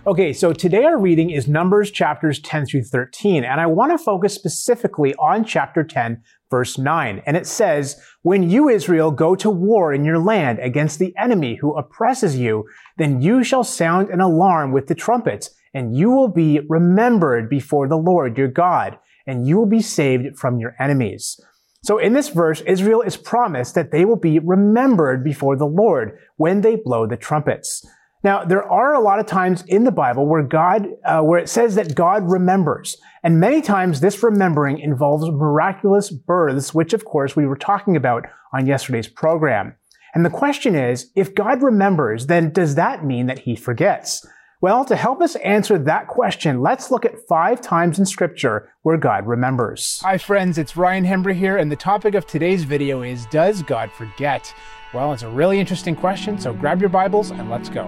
Okay, 0.05 0.33
so 0.33 0.53
today 0.53 0.83
our 0.83 0.99
reading 0.99 1.31
is 1.31 1.47
Numbers 1.47 1.89
chapters 1.89 2.41
10 2.41 2.67
through 2.67 2.83
13, 2.83 3.45
and 3.45 3.61
I 3.61 3.67
want 3.67 3.93
to 3.93 4.05
focus 4.05 4.35
specifically 4.35 5.15
on 5.15 5.45
chapter 5.45 5.85
10, 5.85 6.21
verse 6.51 6.77
9. 6.77 7.23
And 7.25 7.37
it 7.37 7.47
says, 7.47 8.03
When 8.23 8.51
you, 8.51 8.69
Israel, 8.69 9.13
go 9.13 9.37
to 9.37 9.49
war 9.49 9.95
in 9.95 10.05
your 10.05 10.19
land 10.19 10.59
against 10.59 10.99
the 10.99 11.15
enemy 11.17 11.55
who 11.55 11.77
oppresses 11.79 12.37
you, 12.37 12.65
then 12.99 13.23
you 13.23 13.45
shall 13.45 13.63
sound 13.63 14.09
an 14.09 14.21
alarm 14.21 14.73
with 14.73 14.89
the 14.89 14.97
trumpets, 14.97 15.51
and 15.73 15.97
you 15.97 16.11
will 16.11 16.27
be 16.27 16.59
remembered 16.69 17.49
before 17.49 17.87
the 17.87 17.95
Lord 17.95 18.37
your 18.37 18.49
God, 18.49 18.99
and 19.25 19.47
you 19.47 19.57
will 19.57 19.67
be 19.67 19.83
saved 19.83 20.37
from 20.37 20.59
your 20.59 20.75
enemies. 20.81 21.41
So 21.85 21.99
in 21.99 22.13
this 22.13 22.29
verse, 22.29 22.61
Israel 22.63 23.03
is 23.03 23.17
promised 23.17 23.77
that 23.77 23.93
they 23.93 24.05
will 24.05 24.17
be 24.17 24.41
remembered 24.41 25.23
before 25.23 25.57
the 25.57 25.65
Lord 25.65 26.19
when 26.39 26.63
they 26.63 26.75
blow 26.75 27.07
the 27.07 27.17
trumpets. 27.17 27.87
Now, 28.25 28.45
there 28.45 28.63
are 28.63 28.95
a 28.95 29.01
lot 29.01 29.19
of 29.19 29.27
times 29.27 29.65
in 29.67 29.83
the 29.85 29.91
Bible 29.91 30.27
where 30.29 30.43
God, 30.43 30.87
uh, 31.05 31.23
where 31.23 31.41
it 31.41 31.49
says 31.49 31.75
that 31.75 31.95
God 31.95 32.31
remembers. 32.31 32.97
And 33.25 33.41
many 33.41 33.61
times 33.61 34.01
this 34.01 34.23
remembering 34.23 34.79
involves 34.79 35.29
miraculous 35.29 36.11
births, 36.11 36.73
which 36.73 36.93
of 36.93 37.05
course 37.05 37.35
we 37.35 37.47
were 37.47 37.57
talking 37.57 37.97
about 37.97 38.27
on 38.53 38.67
yesterday's 38.67 39.09
program. 39.09 39.75
And 40.15 40.25
the 40.25 40.31
question 40.31 40.77
is, 40.77 41.11
if 41.17 41.35
God 41.35 41.63
remembers, 41.63 42.27
then 42.27 42.53
does 42.53 42.77
that 42.77 43.05
mean 43.05 43.27
that 43.27 43.41
he 43.41 43.57
forgets? 43.57 44.25
Well, 44.61 44.85
to 44.85 44.95
help 44.95 45.21
us 45.21 45.35
answer 45.37 45.77
that 45.77 46.07
question, 46.07 46.61
let's 46.61 46.93
look 46.93 47.05
at 47.05 47.27
five 47.29 47.61
times 47.61 47.99
in 47.99 48.07
scripture 48.07 48.69
where 48.83 48.97
God 48.97 49.27
remembers. 49.27 50.01
Hi 50.05 50.19
friends, 50.19 50.59
it's 50.59 50.77
Ryan 50.77 51.05
Hembree 51.05 51.35
here, 51.35 51.57
and 51.57 51.73
the 51.73 51.77
topic 51.77 52.15
of 52.15 52.27
today's 52.27 52.63
video 52.63 53.03
is, 53.03 53.27
does 53.27 53.65
God 53.65 53.91
forget? 53.91 54.55
Well, 54.93 55.15
it's 55.15 55.23
a 55.23 55.29
really 55.29 55.59
interesting 55.59 55.97
question, 55.97 56.39
so 56.39 56.53
grab 56.53 56.81
your 56.81 56.91
Bibles 56.91 57.31
and 57.31 57.49
let's 57.49 57.71
go. 57.71 57.85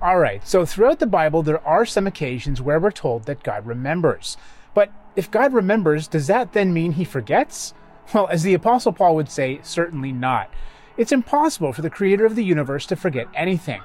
All 0.00 0.20
right, 0.20 0.46
so 0.46 0.64
throughout 0.64 1.00
the 1.00 1.06
Bible, 1.08 1.42
there 1.42 1.66
are 1.66 1.84
some 1.84 2.06
occasions 2.06 2.62
where 2.62 2.78
we're 2.78 2.92
told 2.92 3.24
that 3.24 3.42
God 3.42 3.66
remembers. 3.66 4.36
But 4.72 4.92
if 5.16 5.32
God 5.32 5.52
remembers, 5.52 6.06
does 6.06 6.28
that 6.28 6.52
then 6.52 6.72
mean 6.72 6.92
he 6.92 7.04
forgets? 7.04 7.74
Well, 8.14 8.28
as 8.28 8.44
the 8.44 8.54
Apostle 8.54 8.92
Paul 8.92 9.16
would 9.16 9.28
say, 9.28 9.58
certainly 9.64 10.12
not. 10.12 10.48
It's 10.96 11.10
impossible 11.10 11.72
for 11.72 11.82
the 11.82 11.90
creator 11.90 12.24
of 12.24 12.36
the 12.36 12.44
universe 12.44 12.86
to 12.86 12.94
forget 12.94 13.26
anything. 13.34 13.82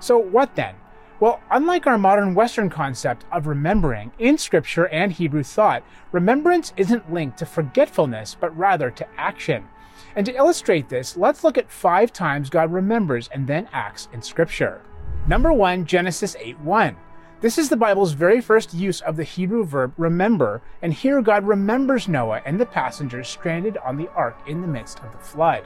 So, 0.00 0.16
what 0.16 0.56
then? 0.56 0.76
Well, 1.20 1.40
unlike 1.50 1.84
our 1.88 1.98
modern 1.98 2.36
Western 2.36 2.70
concept 2.70 3.24
of 3.32 3.48
remembering, 3.48 4.12
in 4.20 4.38
Scripture 4.38 4.86
and 4.86 5.10
Hebrew 5.10 5.42
thought, 5.42 5.82
remembrance 6.12 6.72
isn't 6.76 7.12
linked 7.12 7.38
to 7.38 7.46
forgetfulness, 7.46 8.36
but 8.38 8.56
rather 8.56 8.88
to 8.92 9.06
action. 9.18 9.66
And 10.14 10.24
to 10.26 10.36
illustrate 10.36 10.88
this, 10.88 11.16
let's 11.16 11.42
look 11.42 11.58
at 11.58 11.72
five 11.72 12.12
times 12.12 12.50
God 12.50 12.72
remembers 12.72 13.28
and 13.32 13.48
then 13.48 13.68
acts 13.72 14.08
in 14.12 14.22
Scripture. 14.22 14.80
Number 15.26 15.52
one, 15.52 15.86
Genesis 15.86 16.36
8 16.38 16.60
1. 16.60 16.96
This 17.40 17.58
is 17.58 17.68
the 17.68 17.76
Bible's 17.76 18.12
very 18.12 18.40
first 18.40 18.72
use 18.72 19.00
of 19.00 19.16
the 19.16 19.24
Hebrew 19.24 19.64
verb 19.64 19.94
remember, 19.96 20.62
and 20.82 20.92
here 20.92 21.20
God 21.20 21.44
remembers 21.44 22.06
Noah 22.06 22.42
and 22.46 22.60
the 22.60 22.66
passengers 22.66 23.28
stranded 23.28 23.76
on 23.78 23.96
the 23.96 24.10
ark 24.12 24.38
in 24.46 24.60
the 24.60 24.68
midst 24.68 25.00
of 25.00 25.10
the 25.10 25.18
flood. 25.18 25.64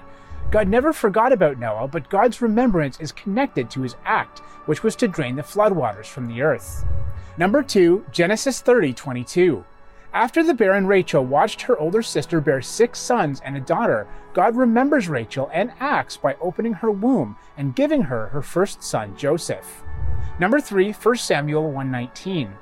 God 0.50 0.68
never 0.68 0.92
forgot 0.92 1.32
about 1.32 1.58
Noah, 1.58 1.88
but 1.88 2.10
God's 2.10 2.42
remembrance 2.42 3.00
is 3.00 3.12
connected 3.12 3.70
to 3.70 3.82
his 3.82 3.96
act, 4.04 4.40
which 4.66 4.82
was 4.82 4.96
to 4.96 5.08
drain 5.08 5.36
the 5.36 5.42
floodwaters 5.42 6.06
from 6.06 6.28
the 6.28 6.42
earth. 6.42 6.84
Number 7.38 7.62
2, 7.62 8.06
Genesis 8.12 8.60
30 8.60 8.92
22. 8.92 9.64
After 10.14 10.42
the 10.42 10.52
barren 10.52 10.86
Rachel 10.86 11.24
watched 11.24 11.62
her 11.62 11.78
older 11.78 12.02
sister 12.02 12.38
bear 12.42 12.60
six 12.60 12.98
sons 12.98 13.40
and 13.42 13.56
a 13.56 13.60
daughter, 13.60 14.06
God 14.34 14.56
remembers 14.56 15.08
Rachel 15.08 15.50
and 15.54 15.72
acts 15.80 16.18
by 16.18 16.36
opening 16.38 16.74
her 16.74 16.90
womb 16.90 17.36
and 17.56 17.74
giving 17.74 18.02
her 18.02 18.26
her 18.28 18.42
first 18.42 18.82
son, 18.82 19.16
Joseph. 19.16 19.82
Number 20.38 20.60
3, 20.60 20.92
1 20.92 21.16
Samuel 21.16 21.64
119. 21.64 22.52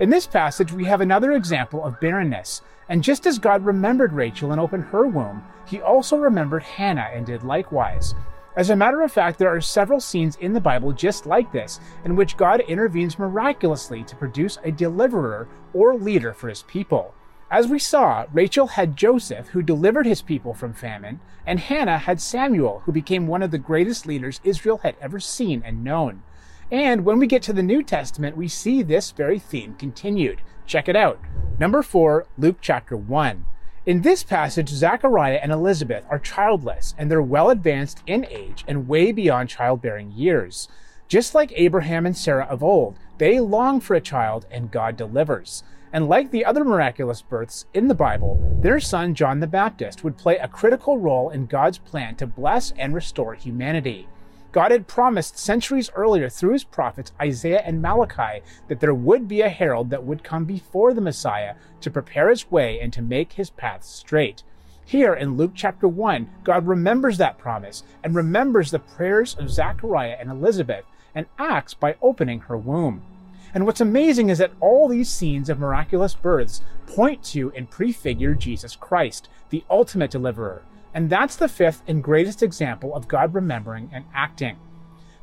In 0.00 0.10
this 0.10 0.26
passage, 0.26 0.72
we 0.72 0.86
have 0.86 1.00
another 1.00 1.32
example 1.32 1.84
of 1.84 2.00
barrenness. 2.00 2.62
And 2.88 3.04
just 3.04 3.26
as 3.26 3.38
God 3.38 3.64
remembered 3.64 4.12
Rachel 4.12 4.50
and 4.50 4.60
opened 4.60 4.84
her 4.86 5.06
womb, 5.06 5.44
he 5.66 5.80
also 5.80 6.16
remembered 6.16 6.64
Hannah 6.64 7.10
and 7.14 7.24
did 7.24 7.44
likewise. 7.44 8.14
As 8.56 8.70
a 8.70 8.76
matter 8.76 9.02
of 9.02 9.12
fact, 9.12 9.38
there 9.38 9.54
are 9.54 9.60
several 9.60 10.00
scenes 10.00 10.36
in 10.36 10.52
the 10.52 10.60
Bible 10.60 10.92
just 10.92 11.26
like 11.26 11.52
this, 11.52 11.78
in 12.04 12.16
which 12.16 12.36
God 12.36 12.60
intervenes 12.60 13.18
miraculously 13.20 14.02
to 14.04 14.16
produce 14.16 14.58
a 14.64 14.72
deliverer 14.72 15.48
or 15.72 15.94
leader 15.94 16.32
for 16.32 16.48
his 16.48 16.62
people. 16.62 17.14
As 17.48 17.68
we 17.68 17.78
saw, 17.78 18.26
Rachel 18.32 18.66
had 18.66 18.96
Joseph, 18.96 19.48
who 19.48 19.62
delivered 19.62 20.06
his 20.06 20.22
people 20.22 20.54
from 20.54 20.72
famine, 20.72 21.20
and 21.46 21.60
Hannah 21.60 21.98
had 21.98 22.20
Samuel, 22.20 22.82
who 22.84 22.92
became 22.92 23.28
one 23.28 23.42
of 23.42 23.52
the 23.52 23.58
greatest 23.58 24.06
leaders 24.06 24.40
Israel 24.42 24.78
had 24.78 24.96
ever 25.00 25.20
seen 25.20 25.62
and 25.64 25.84
known. 25.84 26.24
And 26.70 27.04
when 27.04 27.18
we 27.18 27.26
get 27.26 27.42
to 27.42 27.52
the 27.52 27.62
New 27.62 27.82
Testament, 27.82 28.36
we 28.36 28.48
see 28.48 28.82
this 28.82 29.10
very 29.10 29.38
theme 29.38 29.74
continued. 29.74 30.40
Check 30.66 30.88
it 30.88 30.96
out. 30.96 31.20
Number 31.58 31.82
4, 31.82 32.26
Luke 32.38 32.56
chapter 32.60 32.96
1. 32.96 33.46
In 33.86 34.00
this 34.00 34.22
passage, 34.22 34.70
Zachariah 34.70 35.40
and 35.42 35.52
Elizabeth 35.52 36.06
are 36.08 36.18
childless, 36.18 36.94
and 36.96 37.10
they're 37.10 37.20
well 37.20 37.50
advanced 37.50 38.02
in 38.06 38.26
age 38.30 38.64
and 38.66 38.88
way 38.88 39.12
beyond 39.12 39.50
childbearing 39.50 40.10
years. 40.12 40.68
Just 41.06 41.34
like 41.34 41.52
Abraham 41.54 42.06
and 42.06 42.16
Sarah 42.16 42.46
of 42.46 42.62
old, 42.62 42.96
they 43.18 43.40
long 43.40 43.80
for 43.80 43.94
a 43.94 44.00
child, 44.00 44.46
and 44.50 44.70
God 44.70 44.96
delivers. 44.96 45.62
And 45.92 46.08
like 46.08 46.30
the 46.30 46.46
other 46.46 46.64
miraculous 46.64 47.20
births 47.20 47.66
in 47.74 47.88
the 47.88 47.94
Bible, 47.94 48.58
their 48.62 48.80
son 48.80 49.14
John 49.14 49.40
the 49.40 49.46
Baptist 49.46 50.02
would 50.02 50.16
play 50.16 50.38
a 50.38 50.48
critical 50.48 50.98
role 50.98 51.28
in 51.28 51.46
God's 51.46 51.78
plan 51.78 52.16
to 52.16 52.26
bless 52.26 52.72
and 52.72 52.94
restore 52.94 53.34
humanity. 53.34 54.08
God 54.54 54.70
had 54.70 54.86
promised 54.86 55.36
centuries 55.36 55.90
earlier 55.96 56.28
through 56.28 56.52
his 56.52 56.62
prophets 56.62 57.10
Isaiah 57.20 57.62
and 57.66 57.82
Malachi 57.82 58.40
that 58.68 58.78
there 58.78 58.94
would 58.94 59.26
be 59.26 59.40
a 59.40 59.48
herald 59.48 59.90
that 59.90 60.04
would 60.04 60.22
come 60.22 60.44
before 60.44 60.94
the 60.94 61.00
Messiah 61.00 61.56
to 61.80 61.90
prepare 61.90 62.30
his 62.30 62.48
way 62.52 62.78
and 62.78 62.92
to 62.92 63.02
make 63.02 63.32
his 63.32 63.50
path 63.50 63.82
straight. 63.82 64.44
Here 64.84 65.12
in 65.12 65.36
Luke 65.36 65.54
chapter 65.56 65.88
1, 65.88 66.30
God 66.44 66.68
remembers 66.68 67.18
that 67.18 67.36
promise 67.36 67.82
and 68.04 68.14
remembers 68.14 68.70
the 68.70 68.78
prayers 68.78 69.34
of 69.40 69.50
Zachariah 69.50 70.18
and 70.20 70.30
Elizabeth 70.30 70.84
and 71.16 71.26
acts 71.36 71.74
by 71.74 71.96
opening 72.00 72.38
her 72.42 72.56
womb. 72.56 73.02
And 73.54 73.66
what's 73.66 73.80
amazing 73.80 74.28
is 74.28 74.38
that 74.38 74.52
all 74.60 74.86
these 74.86 75.10
scenes 75.10 75.50
of 75.50 75.58
miraculous 75.58 76.14
births 76.14 76.62
point 76.86 77.24
to 77.24 77.50
and 77.56 77.68
prefigure 77.68 78.36
Jesus 78.36 78.76
Christ, 78.76 79.28
the 79.50 79.64
ultimate 79.68 80.12
deliverer, 80.12 80.62
and 80.94 81.10
that's 81.10 81.36
the 81.36 81.48
fifth 81.48 81.82
and 81.86 82.02
greatest 82.02 82.42
example 82.42 82.94
of 82.94 83.08
God 83.08 83.34
remembering 83.34 83.90
and 83.92 84.04
acting. 84.14 84.56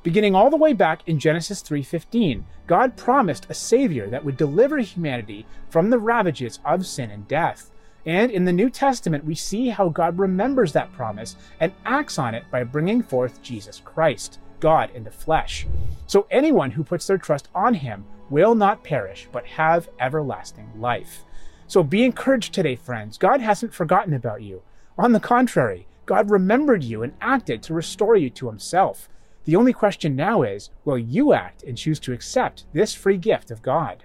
Beginning 0.03 0.35
all 0.35 0.49
the 0.49 0.57
way 0.57 0.73
back 0.73 1.01
in 1.07 1.19
Genesis 1.19 1.61
3:15, 1.61 2.43
God 2.67 2.97
promised 2.97 3.47
a 3.49 3.53
savior 3.53 4.07
that 4.09 4.25
would 4.25 4.35
deliver 4.35 4.79
humanity 4.79 5.45
from 5.69 5.89
the 5.89 5.99
ravages 5.99 6.59
of 6.65 6.85
sin 6.85 7.11
and 7.11 7.27
death. 7.27 7.71
And 8.05 8.31
in 8.31 8.45
the 8.45 8.53
New 8.53 8.69
Testament, 8.69 9.25
we 9.25 9.35
see 9.35 9.69
how 9.69 9.89
God 9.89 10.17
remembers 10.17 10.73
that 10.73 10.91
promise 10.91 11.35
and 11.59 11.71
acts 11.85 12.17
on 12.17 12.33
it 12.33 12.43
by 12.49 12.63
bringing 12.63 13.03
forth 13.03 13.43
Jesus 13.43 13.79
Christ, 13.85 14.39
God 14.59 14.89
in 14.95 15.03
the 15.03 15.11
flesh. 15.11 15.67
So 16.07 16.25
anyone 16.31 16.71
who 16.71 16.83
puts 16.83 17.05
their 17.05 17.19
trust 17.19 17.47
on 17.53 17.75
him 17.75 18.05
will 18.31 18.55
not 18.55 18.83
perish, 18.83 19.27
but 19.31 19.45
have 19.45 19.89
everlasting 19.99 20.69
life. 20.79 21.25
So 21.67 21.83
be 21.83 22.03
encouraged 22.03 22.53
today, 22.53 22.75
friends. 22.75 23.17
God 23.19 23.39
hasn't 23.39 23.73
forgotten 23.73 24.13
about 24.13 24.41
you. 24.41 24.63
On 25.01 25.13
the 25.13 25.19
contrary, 25.19 25.87
God 26.05 26.29
remembered 26.29 26.83
you 26.83 27.01
and 27.01 27.13
acted 27.19 27.63
to 27.63 27.73
restore 27.73 28.15
you 28.15 28.29
to 28.29 28.47
himself. 28.47 29.09
The 29.45 29.55
only 29.55 29.73
question 29.73 30.15
now 30.15 30.43
is 30.43 30.69
will 30.85 30.99
you 30.99 31.33
act 31.33 31.63
and 31.63 31.75
choose 31.75 31.99
to 32.01 32.13
accept 32.13 32.65
this 32.71 32.93
free 32.93 33.17
gift 33.17 33.49
of 33.49 33.63
God? 33.63 34.03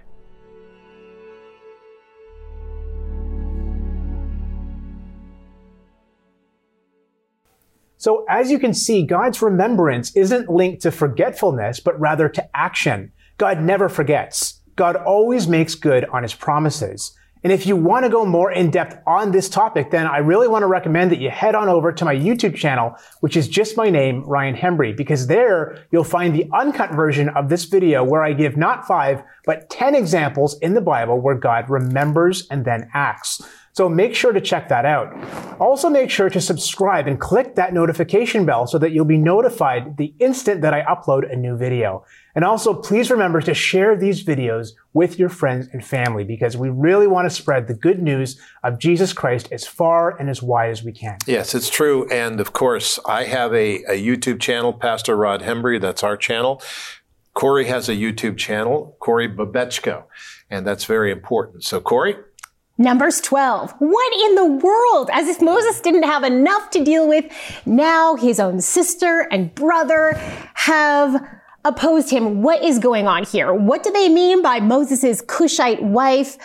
So, 7.97 8.25
as 8.27 8.49
you 8.49 8.57
can 8.57 8.73
see, 8.73 9.03
God's 9.03 9.39
remembrance 9.39 10.15
isn't 10.15 10.49
linked 10.49 10.81
to 10.81 10.89
forgetfulness, 10.89 11.79
but 11.79 11.99
rather 11.99 12.27
to 12.27 12.57
action. 12.57 13.11
God 13.37 13.61
never 13.61 13.87
forgets. 13.87 14.63
God 14.75 14.95
always 14.95 15.47
makes 15.47 15.75
good 15.75 16.05
on 16.05 16.23
his 16.23 16.33
promises. 16.33 17.15
And 17.43 17.53
if 17.53 17.65
you 17.65 17.75
want 17.75 18.05
to 18.05 18.09
go 18.09 18.25
more 18.25 18.51
in 18.51 18.71
depth 18.71 19.01
on 19.05 19.31
this 19.31 19.49
topic, 19.49 19.91
then 19.91 20.07
I 20.07 20.17
really 20.17 20.47
want 20.47 20.63
to 20.63 20.67
recommend 20.67 21.11
that 21.11 21.19
you 21.19 21.29
head 21.29 21.55
on 21.55 21.69
over 21.69 21.91
to 21.91 22.05
my 22.05 22.15
YouTube 22.15 22.55
channel, 22.55 22.95
which 23.21 23.37
is 23.37 23.47
just 23.47 23.77
my 23.77 23.89
name, 23.89 24.23
Ryan 24.23 24.55
Hembree, 24.55 24.95
because 24.95 25.27
there 25.27 25.85
you'll 25.91 26.03
find 26.03 26.35
the 26.35 26.49
uncut 26.53 26.91
version 26.91 27.29
of 27.29 27.49
this 27.49 27.65
video 27.65 28.03
where 28.03 28.23
I 28.23 28.33
give 28.33 28.57
not 28.57 28.87
five, 28.87 29.21
but 29.45 29.69
10 29.69 29.95
examples 29.95 30.57
in 30.59 30.73
the 30.73 30.81
Bible 30.81 31.19
where 31.19 31.35
God 31.35 31.69
remembers 31.69 32.47
and 32.49 32.65
then 32.65 32.89
acts. 32.93 33.41
So 33.77 33.87
make 33.87 34.15
sure 34.15 34.33
to 34.33 34.41
check 34.41 34.69
that 34.69 34.85
out. 34.85 35.15
Also 35.61 35.87
make 35.87 36.09
sure 36.09 36.31
to 36.31 36.41
subscribe 36.41 37.05
and 37.05 37.19
click 37.19 37.53
that 37.57 37.75
notification 37.75 38.43
bell 38.43 38.65
so 38.65 38.79
that 38.79 38.91
you'll 38.91 39.05
be 39.05 39.19
notified 39.19 39.97
the 39.97 40.15
instant 40.17 40.61
that 40.61 40.73
I 40.73 40.81
upload 40.81 41.31
a 41.31 41.35
new 41.35 41.55
video. 41.55 42.03
And 42.33 42.43
also 42.43 42.73
please 42.73 43.11
remember 43.11 43.39
to 43.39 43.53
share 43.53 43.95
these 43.95 44.25
videos 44.25 44.69
with 44.93 45.19
your 45.19 45.29
friends 45.29 45.67
and 45.73 45.85
family 45.85 46.23
because 46.23 46.57
we 46.57 46.69
really 46.69 47.05
want 47.05 47.29
to 47.29 47.29
spread 47.29 47.67
the 47.67 47.75
good 47.75 48.01
news 48.01 48.41
of 48.63 48.79
Jesus 48.79 49.13
Christ 49.13 49.49
as 49.51 49.67
far 49.67 50.17
and 50.17 50.27
as 50.27 50.41
wide 50.41 50.71
as 50.71 50.83
we 50.83 50.91
can. 50.91 51.19
Yes, 51.27 51.53
it's 51.53 51.69
true. 51.69 52.09
And 52.09 52.39
of 52.39 52.53
course, 52.53 52.97
I 53.05 53.25
have 53.25 53.53
a, 53.53 53.83
a 53.83 54.03
YouTube 54.03 54.39
channel, 54.39 54.73
Pastor 54.73 55.15
Rod 55.15 55.43
Hembree. 55.43 55.79
That's 55.79 56.01
our 56.01 56.17
channel. 56.17 56.63
Corey 57.35 57.65
has 57.65 57.89
a 57.89 57.93
YouTube 57.93 58.37
channel, 58.37 58.97
Corey 58.99 59.29
Babechko, 59.29 60.05
and 60.49 60.65
that's 60.65 60.85
very 60.85 61.11
important. 61.11 61.63
So, 61.63 61.79
Corey? 61.79 62.15
Numbers 62.77 63.21
12. 63.21 63.73
What 63.79 64.13
in 64.25 64.35
the 64.35 64.45
world? 64.45 65.09
As 65.11 65.27
if 65.27 65.41
Moses 65.41 65.81
didn't 65.81 66.03
have 66.03 66.23
enough 66.23 66.69
to 66.71 66.83
deal 66.83 67.07
with, 67.07 67.25
now 67.65 68.15
his 68.15 68.39
own 68.39 68.61
sister 68.61 69.27
and 69.31 69.53
brother 69.55 70.13
have 70.53 71.27
opposed 71.65 72.09
him. 72.09 72.41
What 72.41 72.63
is 72.63 72.79
going 72.79 73.07
on 73.07 73.23
here? 73.23 73.53
What 73.53 73.83
do 73.83 73.91
they 73.91 74.09
mean 74.09 74.41
by 74.41 74.59
Moses' 74.59 75.21
Cushite 75.21 75.81
wife? 75.81 76.37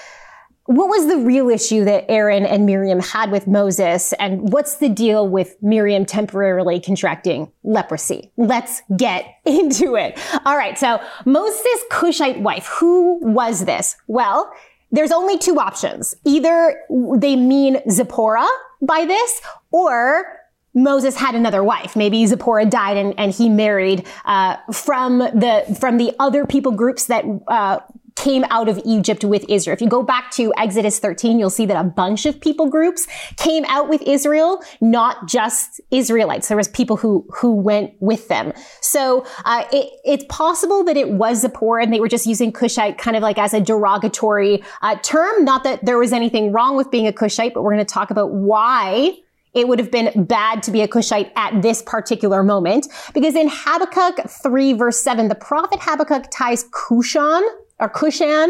What 0.67 0.89
was 0.89 1.09
the 1.09 1.19
real 1.19 1.51
issue 1.51 1.85
that 1.85 2.09
Aaron 2.09 2.47
and 2.47 2.65
Miriam 2.65 3.01
had 3.01 3.31
with 3.31 3.47
Moses? 3.47 4.13
And 4.15 4.53
what's 4.53 4.77
the 4.77 4.89
deal 4.89 5.29
with 5.29 5.57
Miriam 5.61 6.07
temporarily 6.07 6.81
contracting 6.81 7.51
leprosy? 7.65 8.31
Let's 8.37 8.81
get 8.97 9.27
into 9.45 9.97
it. 9.97 10.19
All 10.47 10.57
right. 10.57 10.79
So 10.79 11.01
Moses' 11.27 11.85
Cushite 11.91 12.41
wife, 12.41 12.67
who 12.79 13.19
was 13.19 13.65
this? 13.65 13.97
Well, 14.07 14.53
there's 14.93 15.11
only 15.11 15.39
two 15.39 15.59
options. 15.59 16.15
Either 16.25 16.77
they 17.17 17.35
mean 17.35 17.81
Zipporah 17.91 18.47
by 18.81 19.05
this, 19.05 19.41
or 19.71 20.39
Moses 20.75 21.17
had 21.17 21.35
another 21.35 21.65
wife. 21.65 21.97
Maybe 21.97 22.25
Zipporah 22.27 22.67
died 22.67 22.97
and, 22.97 23.15
and 23.19 23.33
he 23.33 23.49
married 23.49 24.07
uh, 24.25 24.57
from 24.73 25.19
the 25.19 25.77
from 25.79 25.99
the 25.99 26.15
other 26.19 26.47
people 26.47 26.73
groups 26.73 27.07
that 27.07 27.25
uh, 27.49 27.81
came 28.17 28.45
out 28.51 28.69
of 28.69 28.81
Egypt 28.85 29.25
with 29.25 29.45
Israel. 29.49 29.75
If 29.75 29.81
you 29.81 29.89
go 29.89 30.03
back 30.03 30.31
to 30.33 30.53
Exodus 30.57 30.99
13, 30.99 31.39
you'll 31.39 31.51
see 31.51 31.67
that 31.67 31.77
a 31.77 31.85
bunch 31.85 32.27
of 32.27 32.41
people 32.41 32.69
groups 32.69 33.07
came 33.37 33.65
out 33.67 33.89
with 33.89 34.03
Israel, 34.03 34.63
not 34.81 35.27
just 35.27 35.81
Israelites. 35.91 36.49
There 36.49 36.57
was 36.57 36.69
people 36.69 36.97
who, 36.97 37.27
who 37.31 37.55
went 37.55 37.95
with 38.01 38.29
them. 38.29 38.53
So, 38.81 39.25
uh, 39.45 39.65
it, 39.73 39.91
it's 40.05 40.25
possible 40.29 40.85
that 40.85 40.97
it 40.97 41.11
was 41.11 41.41
Zipporah 41.41 41.83
and 41.83 41.93
they 41.93 42.01
were 42.01 42.09
just 42.09 42.27
using 42.27 42.53
Cushite 42.53 42.99
kind 42.99 43.17
of 43.17 43.23
like 43.23 43.39
as 43.39 43.55
a 43.55 43.61
derogatory 43.61 44.63
uh, 44.83 44.97
term. 45.03 45.45
Not 45.45 45.65
that 45.65 45.85
there 45.85 45.99
was 45.99 46.13
anything 46.13 46.53
wrong 46.53 46.77
with 46.77 46.91
being 46.91 47.07
a 47.07 47.13
Cushite, 47.13 47.55
but 47.55 47.63
we're 47.63 47.73
going 47.75 47.85
to 47.85 47.93
talk 47.93 48.11
about 48.11 48.33
why 48.33 49.17
it 49.55 49.69
would 49.69 49.79
have 49.79 49.91
been 49.91 50.25
bad 50.25 50.63
to 50.65 50.71
be 50.71 50.81
a 50.81 50.89
Cushite 50.89 51.31
at 51.37 51.61
this 51.63 51.83
particular 51.83 52.43
moment. 52.43 52.89
Because 53.13 53.35
in 53.35 53.49
Habakkuk 53.51 54.29
3 54.29 54.73
verse 54.75 55.01
7, 55.01 55.29
the 55.29 55.35
prophet 55.35 55.79
Habakkuk 55.83 56.31
ties 56.31 56.65
Cushan 56.71 57.43
or 57.79 57.89
Cushan 57.89 58.49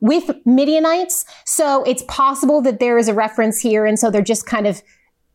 with 0.00 0.30
Midianites. 0.44 1.24
So 1.44 1.82
it's 1.84 2.02
possible 2.08 2.60
that 2.62 2.80
there 2.80 2.98
is 2.98 3.08
a 3.08 3.14
reference 3.14 3.60
here. 3.60 3.86
And 3.86 3.98
so 3.98 4.10
they're 4.10 4.22
just 4.22 4.46
kind 4.46 4.66
of 4.66 4.82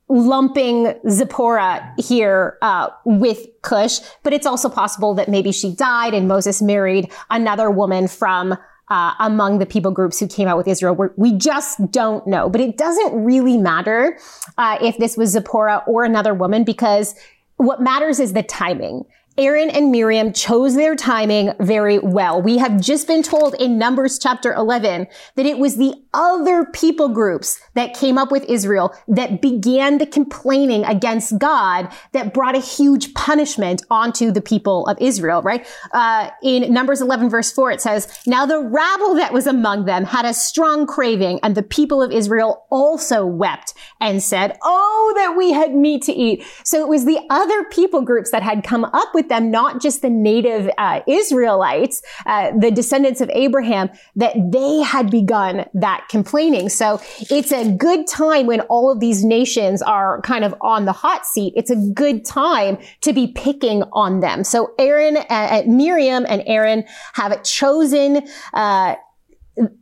lumping 0.09 0.93
Zipporah 1.09 1.93
here 1.97 2.57
uh, 2.61 2.89
with 3.05 3.47
Cush. 3.61 3.99
But 4.23 4.33
it's 4.33 4.45
also 4.45 4.69
possible 4.69 5.13
that 5.15 5.29
maybe 5.29 5.51
she 5.51 5.73
died 5.73 6.13
and 6.13 6.27
Moses 6.27 6.61
married 6.61 7.11
another 7.29 7.69
woman 7.69 8.07
from 8.07 8.57
uh, 8.89 9.13
among 9.19 9.59
the 9.59 9.65
people 9.65 9.91
groups 9.91 10.19
who 10.19 10.27
came 10.27 10.47
out 10.47 10.57
with 10.57 10.67
Israel. 10.67 10.95
We're, 10.95 11.11
we 11.15 11.33
just 11.33 11.91
don't 11.91 12.25
know. 12.25 12.49
But 12.49 12.61
it 12.61 12.77
doesn't 12.77 13.23
really 13.23 13.57
matter 13.57 14.17
uh, 14.57 14.77
if 14.81 14.97
this 14.97 15.15
was 15.15 15.31
Zipporah 15.31 15.83
or 15.85 16.03
another 16.03 16.33
woman 16.33 16.63
because 16.63 17.13
what 17.57 17.81
matters 17.81 18.19
is 18.19 18.33
the 18.33 18.43
timing. 18.43 19.05
Aaron 19.39 19.69
and 19.69 19.89
Miriam 19.89 20.33
chose 20.33 20.75
their 20.75 20.97
timing 20.97 21.53
very 21.61 21.97
well. 21.97 22.41
We 22.41 22.57
have 22.57 22.81
just 22.81 23.07
been 23.07 23.23
told 23.23 23.55
in 23.55 23.77
Numbers 23.77 24.19
chapter 24.19 24.51
11 24.53 25.07
that 25.35 25.45
it 25.45 25.57
was 25.57 25.77
the 25.77 25.95
other 26.13 26.65
people 26.65 27.07
groups 27.07 27.57
that 27.73 27.93
came 27.93 28.17
up 28.17 28.31
with 28.31 28.43
Israel 28.49 28.93
that 29.07 29.41
began 29.41 29.97
the 29.97 30.05
complaining 30.05 30.83
against 30.83 31.39
God 31.39 31.89
that 32.11 32.33
brought 32.33 32.57
a 32.57 32.59
huge 32.59 33.13
punishment 33.13 33.81
onto 33.89 34.29
the 34.29 34.41
people 34.41 34.85
of 34.87 34.97
Israel, 34.99 35.41
right? 35.41 35.65
Uh, 35.93 36.31
in 36.43 36.73
Numbers 36.73 36.99
11 36.99 37.29
verse 37.29 37.49
4, 37.49 37.71
it 37.71 37.81
says, 37.81 38.09
Now 38.27 38.45
the 38.45 38.59
rabble 38.59 39.15
that 39.15 39.31
was 39.31 39.47
among 39.47 39.85
them 39.85 40.03
had 40.03 40.25
a 40.25 40.33
strong 40.33 40.85
craving 40.85 41.39
and 41.43 41.55
the 41.55 41.63
people 41.63 42.01
of 42.01 42.11
Israel 42.11 42.65
also 42.69 43.25
wept 43.25 43.73
and 44.01 44.21
said, 44.21 44.57
Oh, 44.63 45.13
that 45.15 45.37
we 45.37 45.53
had 45.53 45.73
meat 45.73 46.01
to 46.03 46.11
eat. 46.11 46.43
So 46.65 46.81
it 46.81 46.89
was 46.89 47.05
the 47.05 47.21
other 47.29 47.63
people 47.65 48.01
groups 48.01 48.31
that 48.31 48.43
had 48.43 48.65
come 48.65 48.83
up 48.83 49.13
with 49.13 49.28
them, 49.29 49.51
not 49.51 49.81
just 49.81 50.01
the 50.01 50.09
native 50.09 50.69
uh, 50.77 51.01
Israelites, 51.07 52.01
uh, 52.25 52.51
the 52.57 52.71
descendants 52.71 53.21
of 53.21 53.29
Abraham, 53.33 53.89
that 54.15 54.35
they 54.51 54.81
had 54.81 55.09
begun 55.09 55.65
that 55.73 56.07
complaining. 56.09 56.69
So 56.69 56.99
it's 57.19 57.51
a 57.51 57.71
good 57.71 58.07
time 58.07 58.47
when 58.47 58.61
all 58.61 58.91
of 58.91 58.99
these 58.99 59.23
nations 59.23 59.81
are 59.81 60.21
kind 60.21 60.43
of 60.43 60.53
on 60.61 60.85
the 60.85 60.91
hot 60.91 61.25
seat. 61.25 61.53
It's 61.55 61.71
a 61.71 61.75
good 61.93 62.25
time 62.25 62.77
to 63.01 63.13
be 63.13 63.27
picking 63.27 63.83
on 63.93 64.19
them. 64.19 64.43
So 64.43 64.73
Aaron, 64.77 65.17
uh, 65.17 65.23
uh 65.29 65.63
Miriam 65.65 66.25
and 66.27 66.43
Aaron 66.45 66.83
have 67.13 67.41
chosen, 67.43 68.27
uh, 68.53 68.95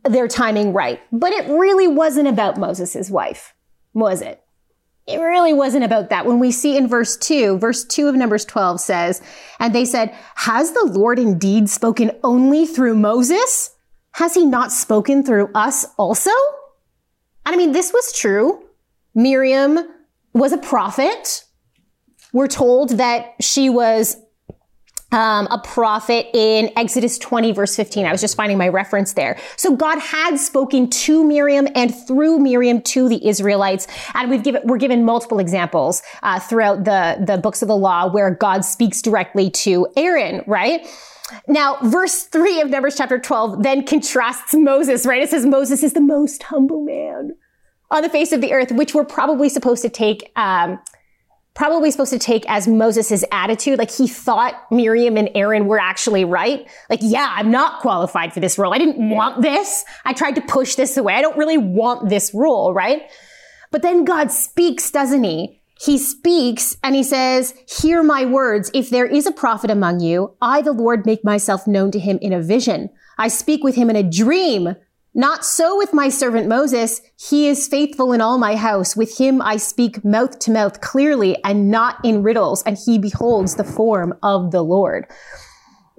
their 0.04 0.28
timing 0.28 0.72
right. 0.72 1.00
But 1.12 1.32
it 1.32 1.48
really 1.48 1.86
wasn't 1.88 2.28
about 2.28 2.56
Moses' 2.56 3.10
wife, 3.10 3.54
was 3.94 4.22
it? 4.22 4.42
It 5.08 5.18
really 5.18 5.54
wasn't 5.54 5.84
about 5.84 6.10
that. 6.10 6.26
When 6.26 6.38
we 6.38 6.52
see 6.52 6.76
in 6.76 6.86
verse 6.86 7.16
2, 7.16 7.58
verse 7.58 7.82
2 7.82 8.08
of 8.08 8.14
Numbers 8.14 8.44
12 8.44 8.78
says, 8.78 9.22
And 9.58 9.74
they 9.74 9.86
said, 9.86 10.14
Has 10.36 10.72
the 10.72 10.84
Lord 10.84 11.18
indeed 11.18 11.70
spoken 11.70 12.12
only 12.22 12.66
through 12.66 12.94
Moses? 12.94 13.74
Has 14.12 14.34
he 14.34 14.44
not 14.44 14.70
spoken 14.70 15.24
through 15.24 15.50
us 15.54 15.86
also? 15.96 16.30
And 17.46 17.54
I 17.54 17.56
mean, 17.56 17.72
this 17.72 17.90
was 17.90 18.12
true. 18.12 18.62
Miriam 19.14 19.78
was 20.34 20.52
a 20.52 20.58
prophet. 20.58 21.44
We're 22.34 22.46
told 22.46 22.90
that 22.98 23.34
she 23.40 23.70
was 23.70 24.18
um, 25.12 25.46
a 25.50 25.58
prophet 25.58 26.28
in 26.34 26.70
Exodus 26.76 27.18
20 27.18 27.52
verse 27.52 27.74
15. 27.76 28.06
I 28.06 28.12
was 28.12 28.20
just 28.20 28.36
finding 28.36 28.58
my 28.58 28.68
reference 28.68 29.14
there. 29.14 29.38
So 29.56 29.74
God 29.74 29.98
had 29.98 30.36
spoken 30.36 30.90
to 30.90 31.24
Miriam 31.24 31.66
and 31.74 31.94
through 32.06 32.38
Miriam 32.38 32.82
to 32.82 33.08
the 33.08 33.26
Israelites. 33.26 33.86
And 34.14 34.30
we've 34.30 34.42
given, 34.42 34.62
we're 34.64 34.78
given 34.78 35.04
multiple 35.04 35.38
examples, 35.38 36.02
uh, 36.22 36.40
throughout 36.40 36.84
the, 36.84 37.24
the 37.26 37.38
books 37.38 37.62
of 37.62 37.68
the 37.68 37.76
law 37.76 38.10
where 38.10 38.30
God 38.30 38.64
speaks 38.64 39.00
directly 39.00 39.50
to 39.50 39.88
Aaron, 39.96 40.42
right? 40.46 40.86
Now, 41.46 41.78
verse 41.82 42.24
3 42.24 42.60
of 42.60 42.70
Numbers 42.70 42.96
chapter 42.96 43.18
12 43.18 43.62
then 43.62 43.84
contrasts 43.84 44.54
Moses, 44.54 45.06
right? 45.06 45.22
It 45.22 45.30
says 45.30 45.44
Moses 45.44 45.82
is 45.82 45.92
the 45.92 46.00
most 46.00 46.44
humble 46.44 46.82
man 46.82 47.36
on 47.90 48.02
the 48.02 48.08
face 48.08 48.32
of 48.32 48.40
the 48.40 48.52
earth, 48.52 48.72
which 48.72 48.94
we're 48.94 49.04
probably 49.04 49.48
supposed 49.48 49.82
to 49.82 49.88
take, 49.88 50.30
um, 50.36 50.78
probably 51.58 51.90
supposed 51.90 52.12
to 52.12 52.20
take 52.20 52.48
as 52.48 52.68
Moses' 52.68 53.24
attitude. 53.32 53.80
Like 53.80 53.90
he 53.90 54.06
thought 54.06 54.54
Miriam 54.70 55.16
and 55.16 55.28
Aaron 55.34 55.66
were 55.66 55.80
actually 55.80 56.24
right. 56.24 56.64
Like, 56.88 57.00
yeah, 57.02 57.34
I'm 57.34 57.50
not 57.50 57.80
qualified 57.80 58.32
for 58.32 58.38
this 58.38 58.58
role. 58.58 58.72
I 58.72 58.78
didn't 58.78 59.10
want 59.10 59.42
this. 59.42 59.84
I 60.04 60.12
tried 60.12 60.36
to 60.36 60.40
push 60.40 60.76
this 60.76 60.96
away. 60.96 61.14
I 61.14 61.20
don't 61.20 61.36
really 61.36 61.58
want 61.58 62.10
this 62.10 62.32
role, 62.32 62.72
right? 62.72 63.10
But 63.72 63.82
then 63.82 64.04
God 64.04 64.30
speaks, 64.30 64.88
doesn't 64.92 65.24
he? 65.24 65.60
He 65.80 65.98
speaks 65.98 66.76
and 66.84 66.94
he 66.94 67.02
says, 67.02 67.54
hear 67.68 68.04
my 68.04 68.24
words. 68.24 68.70
If 68.72 68.90
there 68.90 69.06
is 69.06 69.26
a 69.26 69.32
prophet 69.32 69.68
among 69.68 69.98
you, 69.98 70.36
I, 70.40 70.62
the 70.62 70.72
Lord, 70.72 71.06
make 71.06 71.24
myself 71.24 71.66
known 71.66 71.90
to 71.90 71.98
him 71.98 72.20
in 72.22 72.32
a 72.32 72.40
vision. 72.40 72.88
I 73.18 73.26
speak 73.26 73.64
with 73.64 73.74
him 73.74 73.90
in 73.90 73.96
a 73.96 74.08
dream. 74.08 74.76
Not 75.18 75.44
so 75.44 75.76
with 75.76 75.92
my 75.92 76.10
servant 76.10 76.46
Moses. 76.46 77.02
He 77.18 77.48
is 77.48 77.66
faithful 77.66 78.12
in 78.12 78.20
all 78.20 78.38
my 78.38 78.54
house. 78.54 78.94
With 78.94 79.18
him 79.18 79.42
I 79.42 79.56
speak 79.56 80.04
mouth 80.04 80.38
to 80.38 80.52
mouth 80.52 80.80
clearly 80.80 81.36
and 81.42 81.72
not 81.72 81.96
in 82.04 82.22
riddles, 82.22 82.62
and 82.62 82.78
he 82.78 83.00
beholds 83.00 83.56
the 83.56 83.64
form 83.64 84.14
of 84.22 84.52
the 84.52 84.62
Lord. 84.62 85.06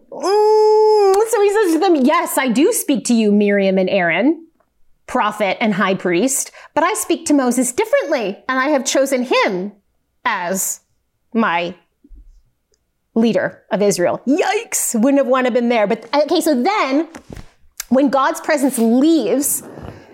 Mm, 0.10 1.28
so 1.28 1.42
he 1.42 1.50
says 1.50 1.74
to 1.74 1.80
them, 1.80 1.96
Yes, 1.98 2.38
I 2.38 2.48
do 2.48 2.72
speak 2.72 3.04
to 3.06 3.14
you, 3.14 3.34
Miriam 3.34 3.78
and 3.78 3.90
Aaron, 3.90 4.48
prophet 5.06 5.58
and 5.62 5.74
high 5.74 5.96
priest, 5.96 6.52
but 6.74 6.86
I 6.86 6.94
speak 6.94 7.26
to 7.26 7.34
Moses 7.34 7.74
differently, 7.74 8.42
and 8.48 8.58
I 8.58 8.70
have 8.70 8.86
chosen 8.86 9.24
him 9.24 9.74
as 10.24 10.80
my 11.34 11.76
leader 13.16 13.66
of 13.70 13.82
Israel. 13.82 14.22
Yikes! 14.26 14.96
Wouldn't 14.96 15.18
have 15.18 15.28
wanted 15.28 15.50
to 15.50 15.56
been 15.56 15.68
there. 15.68 15.88
But 15.88 16.08
okay, 16.14 16.40
so 16.40 16.64
then 16.64 17.10
when 17.90 18.10
God's 18.10 18.42
presence 18.42 18.78
leaves, 18.78 19.64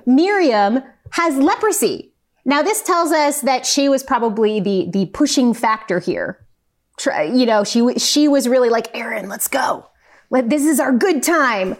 Miriam 0.06 0.82
has 1.12 1.38
leprosy. 1.38 2.14
Now, 2.46 2.62
this 2.62 2.82
tells 2.82 3.12
us 3.12 3.42
that 3.42 3.66
she 3.66 3.90
was 3.90 4.04
probably 4.04 4.60
the, 4.60 4.88
the 4.92 5.06
pushing 5.08 5.54
factor 5.54 6.00
here. 6.00 6.46
You 7.06 7.46
know, 7.46 7.64
she, 7.64 7.98
she 7.98 8.28
was 8.28 8.48
really 8.48 8.70
like, 8.70 8.96
Aaron, 8.96 9.28
let's 9.30 9.48
go. 9.48 9.88
This 10.32 10.66
is 10.66 10.80
our 10.80 10.92
good 10.92 11.24
time. 11.24 11.76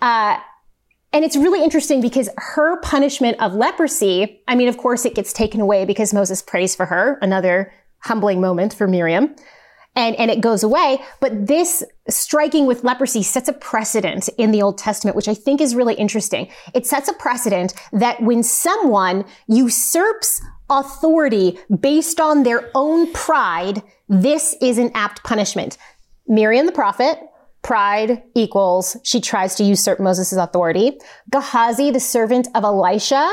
Uh, 0.00 0.38
and 1.12 1.24
it's 1.24 1.36
really 1.36 1.62
interesting 1.62 2.00
because 2.00 2.28
her 2.36 2.80
punishment 2.80 3.40
of 3.40 3.54
leprosy, 3.54 4.42
I 4.46 4.54
mean, 4.54 4.68
of 4.68 4.76
course, 4.76 5.04
it 5.04 5.14
gets 5.14 5.32
taken 5.32 5.60
away 5.60 5.84
because 5.84 6.14
Moses 6.14 6.42
prays 6.42 6.74
for 6.74 6.86
her, 6.86 7.18
another 7.20 7.72
humbling 8.00 8.40
moment 8.40 8.74
for 8.74 8.86
Miriam 8.86 9.34
and, 9.96 10.16
and 10.16 10.30
it 10.30 10.40
goes 10.40 10.62
away. 10.62 10.98
But 11.20 11.46
this 11.46 11.82
striking 12.08 12.66
with 12.66 12.84
leprosy 12.84 13.22
sets 13.22 13.48
a 13.48 13.52
precedent 13.52 14.28
in 14.38 14.50
the 14.50 14.62
Old 14.62 14.78
Testament, 14.78 15.16
which 15.16 15.28
I 15.28 15.34
think 15.34 15.60
is 15.60 15.74
really 15.74 15.94
interesting. 15.94 16.48
It 16.74 16.86
sets 16.86 17.08
a 17.08 17.12
precedent 17.12 17.74
that 17.92 18.22
when 18.22 18.42
someone 18.42 19.24
usurps 19.48 20.40
authority 20.68 21.58
based 21.80 22.20
on 22.20 22.44
their 22.44 22.70
own 22.74 23.12
pride, 23.12 23.82
this 24.08 24.54
is 24.60 24.78
an 24.78 24.90
apt 24.94 25.22
punishment. 25.24 25.76
Miriam 26.26 26.66
the 26.66 26.72
prophet, 26.72 27.18
pride 27.62 28.22
equals 28.34 28.96
she 29.02 29.20
tries 29.20 29.54
to 29.56 29.64
usurp 29.64 30.00
Moses' 30.00 30.32
authority. 30.32 30.98
Gehazi, 31.30 31.90
the 31.90 32.00
servant 32.00 32.48
of 32.54 32.64
Elisha, 32.64 33.28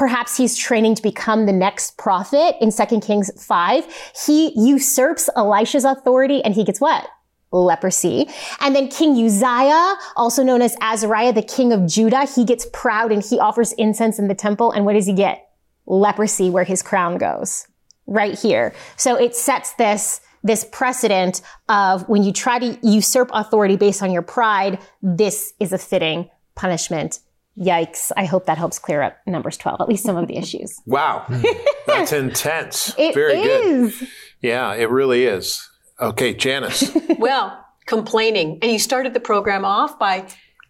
Perhaps 0.00 0.38
he's 0.38 0.56
training 0.56 0.94
to 0.94 1.02
become 1.02 1.44
the 1.44 1.52
next 1.52 1.98
prophet 1.98 2.56
in 2.58 2.72
2 2.72 3.00
Kings 3.00 3.30
5. 3.36 3.84
He 4.24 4.50
usurps 4.58 5.28
Elisha's 5.36 5.84
authority 5.84 6.42
and 6.42 6.54
he 6.54 6.64
gets 6.64 6.80
what? 6.80 7.06
leprosy. 7.52 8.26
And 8.60 8.74
then 8.74 8.88
King 8.88 9.22
Uzziah, 9.22 9.96
also 10.16 10.42
known 10.42 10.62
as 10.62 10.74
Azariah, 10.80 11.34
the 11.34 11.42
king 11.42 11.70
of 11.70 11.86
Judah, 11.86 12.24
he 12.24 12.46
gets 12.46 12.66
proud 12.72 13.12
and 13.12 13.22
he 13.22 13.38
offers 13.38 13.72
incense 13.72 14.18
in 14.18 14.28
the 14.28 14.34
temple. 14.34 14.72
And 14.72 14.86
what 14.86 14.94
does 14.94 15.04
he 15.04 15.12
get? 15.12 15.46
Leprosy 15.84 16.48
where 16.48 16.64
his 16.64 16.80
crown 16.80 17.18
goes. 17.18 17.66
Right 18.06 18.38
here. 18.38 18.72
So 18.96 19.16
it 19.16 19.36
sets 19.36 19.74
this, 19.74 20.22
this 20.42 20.64
precedent 20.72 21.42
of 21.68 22.08
when 22.08 22.22
you 22.22 22.32
try 22.32 22.58
to 22.58 22.78
usurp 22.82 23.28
authority 23.34 23.76
based 23.76 24.02
on 24.02 24.12
your 24.12 24.22
pride, 24.22 24.78
this 25.02 25.52
is 25.60 25.74
a 25.74 25.78
fitting 25.78 26.30
punishment 26.54 27.18
Yikes. 27.58 28.10
I 28.16 28.24
hope 28.24 28.46
that 28.46 28.58
helps 28.58 28.78
clear 28.78 29.02
up 29.02 29.18
Numbers 29.26 29.56
12, 29.56 29.80
at 29.80 29.88
least 29.88 30.04
some 30.04 30.16
of 30.16 30.28
the 30.28 30.36
issues. 30.38 30.80
Wow. 30.86 31.26
That's 31.86 32.12
intense. 32.12 32.94
It 32.98 33.14
Very 33.14 33.38
is. 33.40 33.98
good. 33.98 34.08
Yeah, 34.40 34.74
it 34.74 34.88
really 34.90 35.24
is. 35.24 35.68
Okay, 36.00 36.32
Janice. 36.34 36.90
well, 37.18 37.64
complaining. 37.86 38.58
And 38.62 38.72
you 38.72 38.78
started 38.78 39.12
the 39.12 39.20
program 39.20 39.64
off 39.64 39.98
by 39.98 40.26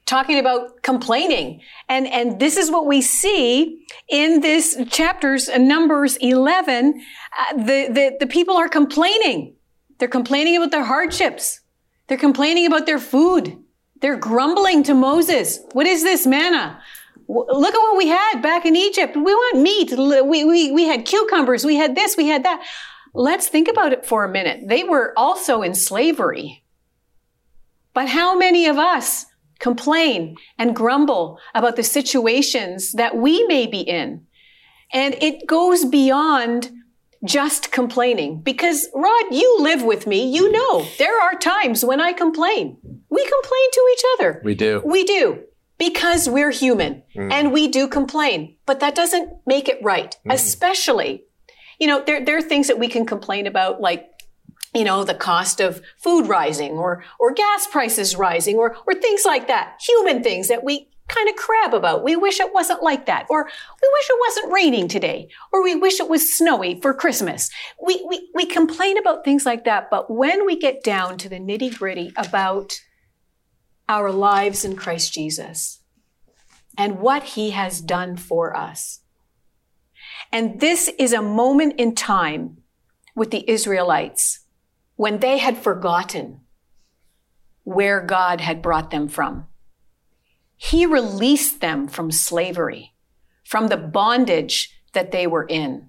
talking 0.06 0.38
about 0.40 0.82
complaining. 0.82 1.60
And, 1.88 2.08
and 2.08 2.40
this 2.40 2.56
is 2.56 2.70
what 2.70 2.86
we 2.86 3.00
see 3.00 3.84
in 4.08 4.40
this 4.40 4.76
chapters, 4.90 5.48
Numbers 5.56 6.16
11. 6.16 7.00
Uh, 7.38 7.56
the, 7.58 7.88
the, 7.92 8.16
the 8.18 8.26
people 8.26 8.56
are 8.56 8.68
complaining. 8.68 9.54
They're 9.98 10.08
complaining 10.08 10.56
about 10.56 10.72
their 10.72 10.84
hardships. 10.84 11.60
They're 12.08 12.18
complaining 12.18 12.66
about 12.66 12.86
their 12.86 12.98
food. 12.98 13.56
They're 14.00 14.16
grumbling 14.16 14.82
to 14.84 14.94
Moses. 14.94 15.60
What 15.72 15.86
is 15.86 16.02
this 16.02 16.26
manna? 16.26 16.82
Look 17.28 17.74
at 17.74 17.78
what 17.78 17.96
we 17.96 18.08
had 18.08 18.40
back 18.40 18.64
in 18.64 18.74
Egypt. 18.74 19.14
We 19.14 19.22
want 19.22 19.60
meat. 19.60 19.92
We, 19.96 20.44
we, 20.44 20.72
we 20.72 20.84
had 20.84 21.04
cucumbers. 21.04 21.64
We 21.64 21.76
had 21.76 21.94
this. 21.94 22.16
We 22.16 22.26
had 22.26 22.44
that. 22.44 22.64
Let's 23.14 23.48
think 23.48 23.68
about 23.68 23.92
it 23.92 24.06
for 24.06 24.24
a 24.24 24.30
minute. 24.30 24.68
They 24.68 24.84
were 24.84 25.12
also 25.16 25.62
in 25.62 25.74
slavery. 25.74 26.64
But 27.92 28.08
how 28.08 28.36
many 28.36 28.66
of 28.66 28.78
us 28.78 29.26
complain 29.58 30.36
and 30.58 30.74
grumble 30.74 31.38
about 31.54 31.76
the 31.76 31.82
situations 31.82 32.92
that 32.92 33.16
we 33.16 33.44
may 33.46 33.66
be 33.66 33.80
in? 33.80 34.26
And 34.92 35.14
it 35.20 35.46
goes 35.46 35.84
beyond 35.84 36.70
just 37.24 37.70
complaining. 37.70 38.40
Because 38.40 38.88
Rod, 38.94 39.24
you 39.30 39.58
live 39.60 39.82
with 39.82 40.06
me. 40.06 40.30
You 40.30 40.50
know 40.50 40.86
there 40.98 41.20
are 41.20 41.34
times 41.34 41.84
when 41.84 42.00
I 42.00 42.12
complain. 42.12 42.76
We 43.08 43.22
complain 43.22 43.70
to 43.72 43.88
each 43.92 44.02
other. 44.14 44.42
We 44.44 44.54
do. 44.54 44.82
We 44.84 45.04
do. 45.04 45.44
Because 45.78 46.28
we're 46.28 46.50
human 46.50 47.02
mm. 47.16 47.32
and 47.32 47.52
we 47.52 47.68
do 47.68 47.88
complain. 47.88 48.56
But 48.66 48.80
that 48.80 48.94
doesn't 48.94 49.30
make 49.46 49.68
it 49.68 49.78
right. 49.82 50.16
Mm. 50.26 50.34
Especially, 50.34 51.24
you 51.78 51.86
know, 51.86 52.02
there, 52.04 52.24
there 52.24 52.36
are 52.36 52.42
things 52.42 52.66
that 52.68 52.78
we 52.78 52.88
can 52.88 53.06
complain 53.06 53.46
about, 53.46 53.80
like 53.80 54.06
you 54.74 54.84
know, 54.84 55.04
the 55.04 55.14
cost 55.14 55.60
of 55.60 55.82
food 55.98 56.28
rising 56.28 56.72
or, 56.72 57.02
or 57.18 57.32
gas 57.32 57.66
prices 57.66 58.16
rising 58.16 58.56
or, 58.56 58.76
or 58.86 58.94
things 58.94 59.24
like 59.24 59.48
that. 59.48 59.80
Human 59.80 60.22
things 60.22 60.48
that 60.48 60.62
we 60.62 60.88
kind 61.10 61.28
of 61.28 61.36
crab 61.36 61.74
about. 61.74 62.04
We 62.04 62.16
wish 62.16 62.40
it 62.40 62.54
wasn't 62.54 62.82
like 62.82 63.06
that. 63.06 63.26
Or 63.28 63.44
we 63.44 63.88
wish 63.92 64.10
it 64.10 64.20
wasn't 64.20 64.52
raining 64.52 64.88
today. 64.88 65.28
Or 65.52 65.62
we 65.62 65.74
wish 65.74 66.00
it 66.00 66.08
was 66.08 66.32
snowy 66.36 66.80
for 66.80 66.94
Christmas. 66.94 67.50
We, 67.84 68.04
we, 68.08 68.30
we 68.34 68.46
complain 68.46 68.96
about 68.96 69.24
things 69.24 69.44
like 69.44 69.64
that. 69.64 69.90
But 69.90 70.10
when 70.10 70.46
we 70.46 70.56
get 70.56 70.82
down 70.82 71.18
to 71.18 71.28
the 71.28 71.38
nitty 71.38 71.76
gritty 71.76 72.12
about 72.16 72.80
our 73.88 74.12
lives 74.12 74.64
in 74.64 74.76
Christ 74.76 75.12
Jesus 75.12 75.80
and 76.78 77.00
what 77.00 77.24
he 77.24 77.50
has 77.50 77.80
done 77.80 78.16
for 78.16 78.56
us. 78.56 79.00
And 80.32 80.60
this 80.60 80.88
is 80.96 81.12
a 81.12 81.20
moment 81.20 81.74
in 81.76 81.96
time 81.96 82.58
with 83.16 83.32
the 83.32 83.48
Israelites 83.50 84.46
when 84.94 85.18
they 85.18 85.38
had 85.38 85.58
forgotten 85.58 86.40
where 87.64 88.00
God 88.00 88.40
had 88.40 88.62
brought 88.62 88.90
them 88.90 89.08
from. 89.08 89.46
He 90.62 90.84
released 90.84 91.62
them 91.62 91.88
from 91.88 92.10
slavery, 92.10 92.92
from 93.42 93.68
the 93.68 93.78
bondage 93.78 94.78
that 94.92 95.10
they 95.10 95.26
were 95.26 95.46
in. 95.46 95.88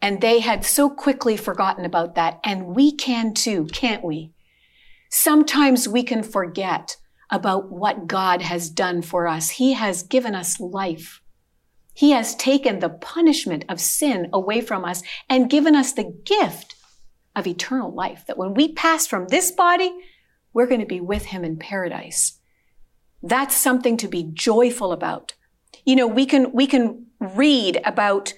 And 0.00 0.20
they 0.20 0.38
had 0.38 0.64
so 0.64 0.88
quickly 0.88 1.36
forgotten 1.36 1.84
about 1.84 2.14
that. 2.14 2.38
And 2.44 2.68
we 2.68 2.92
can 2.92 3.34
too, 3.34 3.64
can't 3.72 4.04
we? 4.04 4.32
Sometimes 5.10 5.88
we 5.88 6.04
can 6.04 6.22
forget 6.22 6.98
about 7.32 7.72
what 7.72 8.06
God 8.06 8.42
has 8.42 8.70
done 8.70 9.02
for 9.02 9.26
us. 9.26 9.50
He 9.50 9.72
has 9.72 10.04
given 10.04 10.36
us 10.36 10.60
life. 10.60 11.20
He 11.92 12.12
has 12.12 12.36
taken 12.36 12.78
the 12.78 12.90
punishment 12.90 13.64
of 13.68 13.80
sin 13.80 14.28
away 14.32 14.60
from 14.60 14.84
us 14.84 15.02
and 15.28 15.50
given 15.50 15.74
us 15.74 15.92
the 15.92 16.16
gift 16.24 16.76
of 17.34 17.48
eternal 17.48 17.92
life. 17.92 18.24
That 18.28 18.38
when 18.38 18.54
we 18.54 18.72
pass 18.72 19.08
from 19.08 19.26
this 19.26 19.50
body, 19.50 19.92
we're 20.52 20.68
going 20.68 20.80
to 20.80 20.86
be 20.86 21.00
with 21.00 21.24
Him 21.24 21.44
in 21.44 21.56
paradise. 21.56 22.38
That's 23.28 23.56
something 23.56 23.96
to 23.98 24.08
be 24.08 24.24
joyful 24.32 24.92
about. 24.92 25.34
You 25.84 25.96
know, 25.96 26.06
we 26.06 26.26
can, 26.26 26.52
we 26.52 26.66
can 26.66 27.06
read 27.20 27.80
about 27.84 28.32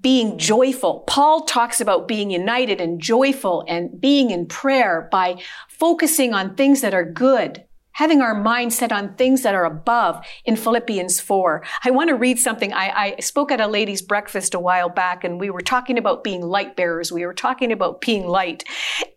being 0.00 0.38
joyful. 0.38 1.00
Paul 1.06 1.44
talks 1.44 1.80
about 1.80 2.08
being 2.08 2.30
united 2.30 2.80
and 2.80 3.00
joyful 3.00 3.64
and 3.68 4.00
being 4.00 4.30
in 4.30 4.46
prayer 4.46 5.08
by 5.12 5.40
focusing 5.68 6.34
on 6.34 6.54
things 6.54 6.80
that 6.80 6.94
are 6.94 7.04
good 7.04 7.64
having 7.98 8.20
our 8.20 8.32
mind 8.32 8.72
set 8.72 8.92
on 8.92 9.12
things 9.14 9.42
that 9.42 9.56
are 9.56 9.64
above 9.64 10.24
in 10.44 10.54
Philippians 10.54 11.18
4. 11.18 11.64
I 11.82 11.90
want 11.90 12.10
to 12.10 12.14
read 12.14 12.38
something. 12.38 12.72
I, 12.72 13.16
I, 13.16 13.20
spoke 13.20 13.50
at 13.50 13.60
a 13.60 13.66
ladies' 13.66 14.02
breakfast 14.02 14.54
a 14.54 14.60
while 14.60 14.88
back 14.88 15.24
and 15.24 15.40
we 15.40 15.50
were 15.50 15.60
talking 15.60 15.98
about 15.98 16.22
being 16.22 16.40
light 16.40 16.76
bearers. 16.76 17.10
We 17.10 17.26
were 17.26 17.34
talking 17.34 17.72
about 17.72 18.00
being 18.00 18.28
light. 18.28 18.62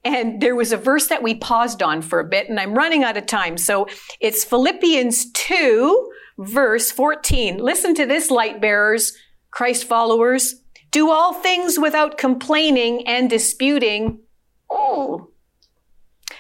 And 0.04 0.42
there 0.42 0.56
was 0.56 0.72
a 0.72 0.78
verse 0.78 1.10
that 1.10 1.22
we 1.22 1.36
paused 1.36 1.84
on 1.84 2.02
for 2.02 2.20
a 2.20 2.28
bit 2.28 2.50
and 2.50 2.60
I'm 2.60 2.74
running 2.74 3.04
out 3.04 3.18
of 3.18 3.28
time. 3.28 3.56
So 3.60 3.86
it's 4.20 4.44
Philippians 4.44 5.32
2 5.34 6.10
verse 6.40 6.92
14. 6.92 7.60
Listen 7.60 7.94
to 7.94 8.08
this, 8.08 8.32
light 8.32 8.60
bearers, 8.60 9.14
Christ 9.52 9.84
followers. 9.84 10.56
Do 10.90 11.12
all 11.12 11.34
things 11.36 11.78
without 11.78 12.18
complaining 12.18 13.08
and 13.08 13.30
disputing. 13.30 14.22
Oh, 14.72 15.31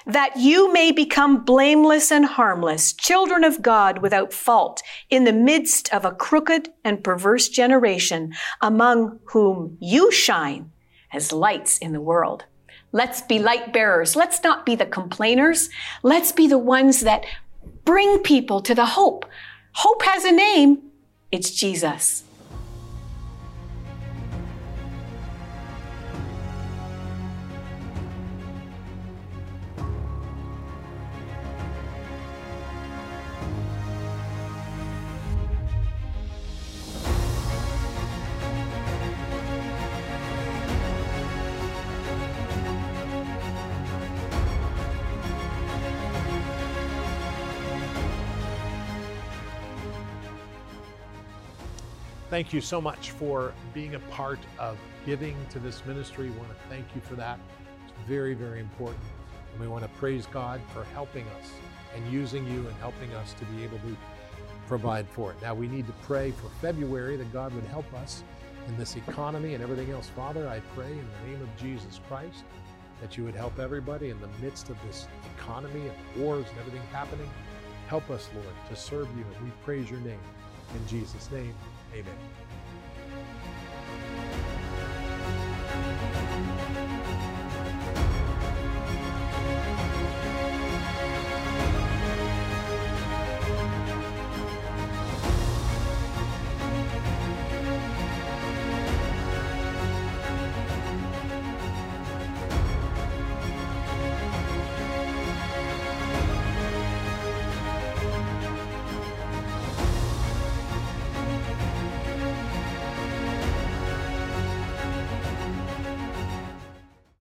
that 0.05 0.37
you 0.37 0.71
may 0.73 0.91
become 0.91 1.43
blameless 1.43 2.11
and 2.11 2.25
harmless, 2.25 2.93
children 2.93 3.43
of 3.43 3.61
God 3.61 4.01
without 4.01 4.33
fault, 4.33 4.81
in 5.09 5.23
the 5.23 5.33
midst 5.33 5.93
of 5.93 6.05
a 6.05 6.11
crooked 6.11 6.69
and 6.83 7.03
perverse 7.03 7.49
generation, 7.49 8.33
among 8.61 9.19
whom 9.25 9.77
you 9.79 10.11
shine 10.11 10.71
as 11.13 11.31
lights 11.31 11.77
in 11.77 11.93
the 11.93 12.01
world. 12.01 12.45
Let's 12.91 13.21
be 13.21 13.39
light 13.39 13.71
bearers. 13.71 14.15
Let's 14.15 14.43
not 14.43 14.65
be 14.65 14.75
the 14.75 14.85
complainers. 14.85 15.69
Let's 16.03 16.31
be 16.31 16.47
the 16.47 16.57
ones 16.57 17.01
that 17.01 17.25
bring 17.85 18.19
people 18.19 18.61
to 18.61 18.75
the 18.75 18.85
hope. 18.85 19.25
Hope 19.73 20.03
has 20.03 20.25
a 20.25 20.31
name. 20.31 20.81
It's 21.31 21.51
Jesus. 21.51 22.23
Thank 52.41 52.54
you 52.54 52.62
so 52.62 52.82
much 52.82 53.12
for 53.12 53.54
being 53.71 53.93
a 53.93 53.99
part 53.99 54.39
of 54.58 54.75
giving 55.06 55.38
to 55.51 55.60
this 55.60 55.86
ministry. 55.86 56.32
We 56.32 56.38
want 56.38 56.49
to 56.49 56.69
thank 56.69 56.88
you 56.95 56.99
for 57.01 57.13
that. 57.13 57.38
It's 57.86 57.93
very, 58.08 58.34
very 58.34 58.60
important. 58.60 59.04
And 59.51 59.62
we 59.62 59.67
want 59.67 59.84
to 59.84 59.89
praise 59.99 60.25
God 60.25 60.60
for 60.73 60.84
helping 60.86 61.23
us 61.39 61.51
and 61.95 62.12
using 62.12 62.43
you 62.47 62.67
and 62.67 62.75
helping 62.77 63.13
us 63.13 63.34
to 63.34 63.45
be 63.45 63.63
able 63.63 63.77
to 63.77 63.95
provide 64.65 65.08
for 65.10 65.34
it. 65.34 65.38
Now, 65.43 65.54
we 65.54 65.67
need 65.67 65.86
to 65.86 65.93
pray 66.01 66.32
for 66.32 66.49
February 66.62 67.15
that 67.15 67.32
God 67.32 67.54
would 67.54 67.65
help 67.65 67.86
us 67.93 68.23
in 68.67 68.75
this 68.75 68.95
economy 68.95 69.54
and 69.54 69.62
everything 69.62 69.91
else. 69.91 70.08
Father, 70.08 70.49
I 70.49 70.62
pray 70.75 70.89
in 70.89 71.08
the 71.21 71.32
name 71.32 71.43
of 71.43 71.58
Jesus 71.58 71.99
Christ 72.08 72.43
that 73.01 73.19
you 73.19 73.23
would 73.23 73.36
help 73.36 73.60
everybody 73.60 74.10
in 74.10 74.19
the 74.19 74.30
midst 74.41 74.71
of 74.71 74.77
this 74.88 75.08
economy 75.38 75.82
and 75.82 76.23
wars 76.23 76.47
and 76.49 76.58
everything 76.58 76.82
happening. 76.91 77.30
Help 77.88 78.10
us, 78.10 78.32
Lord, 78.34 78.56
to 78.67 78.75
serve 78.75 79.08
you, 79.15 79.25
and 79.36 79.45
we 79.45 79.51
praise 79.63 79.91
your 79.91 79.99
name. 79.99 80.17
In 80.73 80.88
Jesus' 80.88 81.30
name, 81.30 81.54
Amen. 81.93 82.32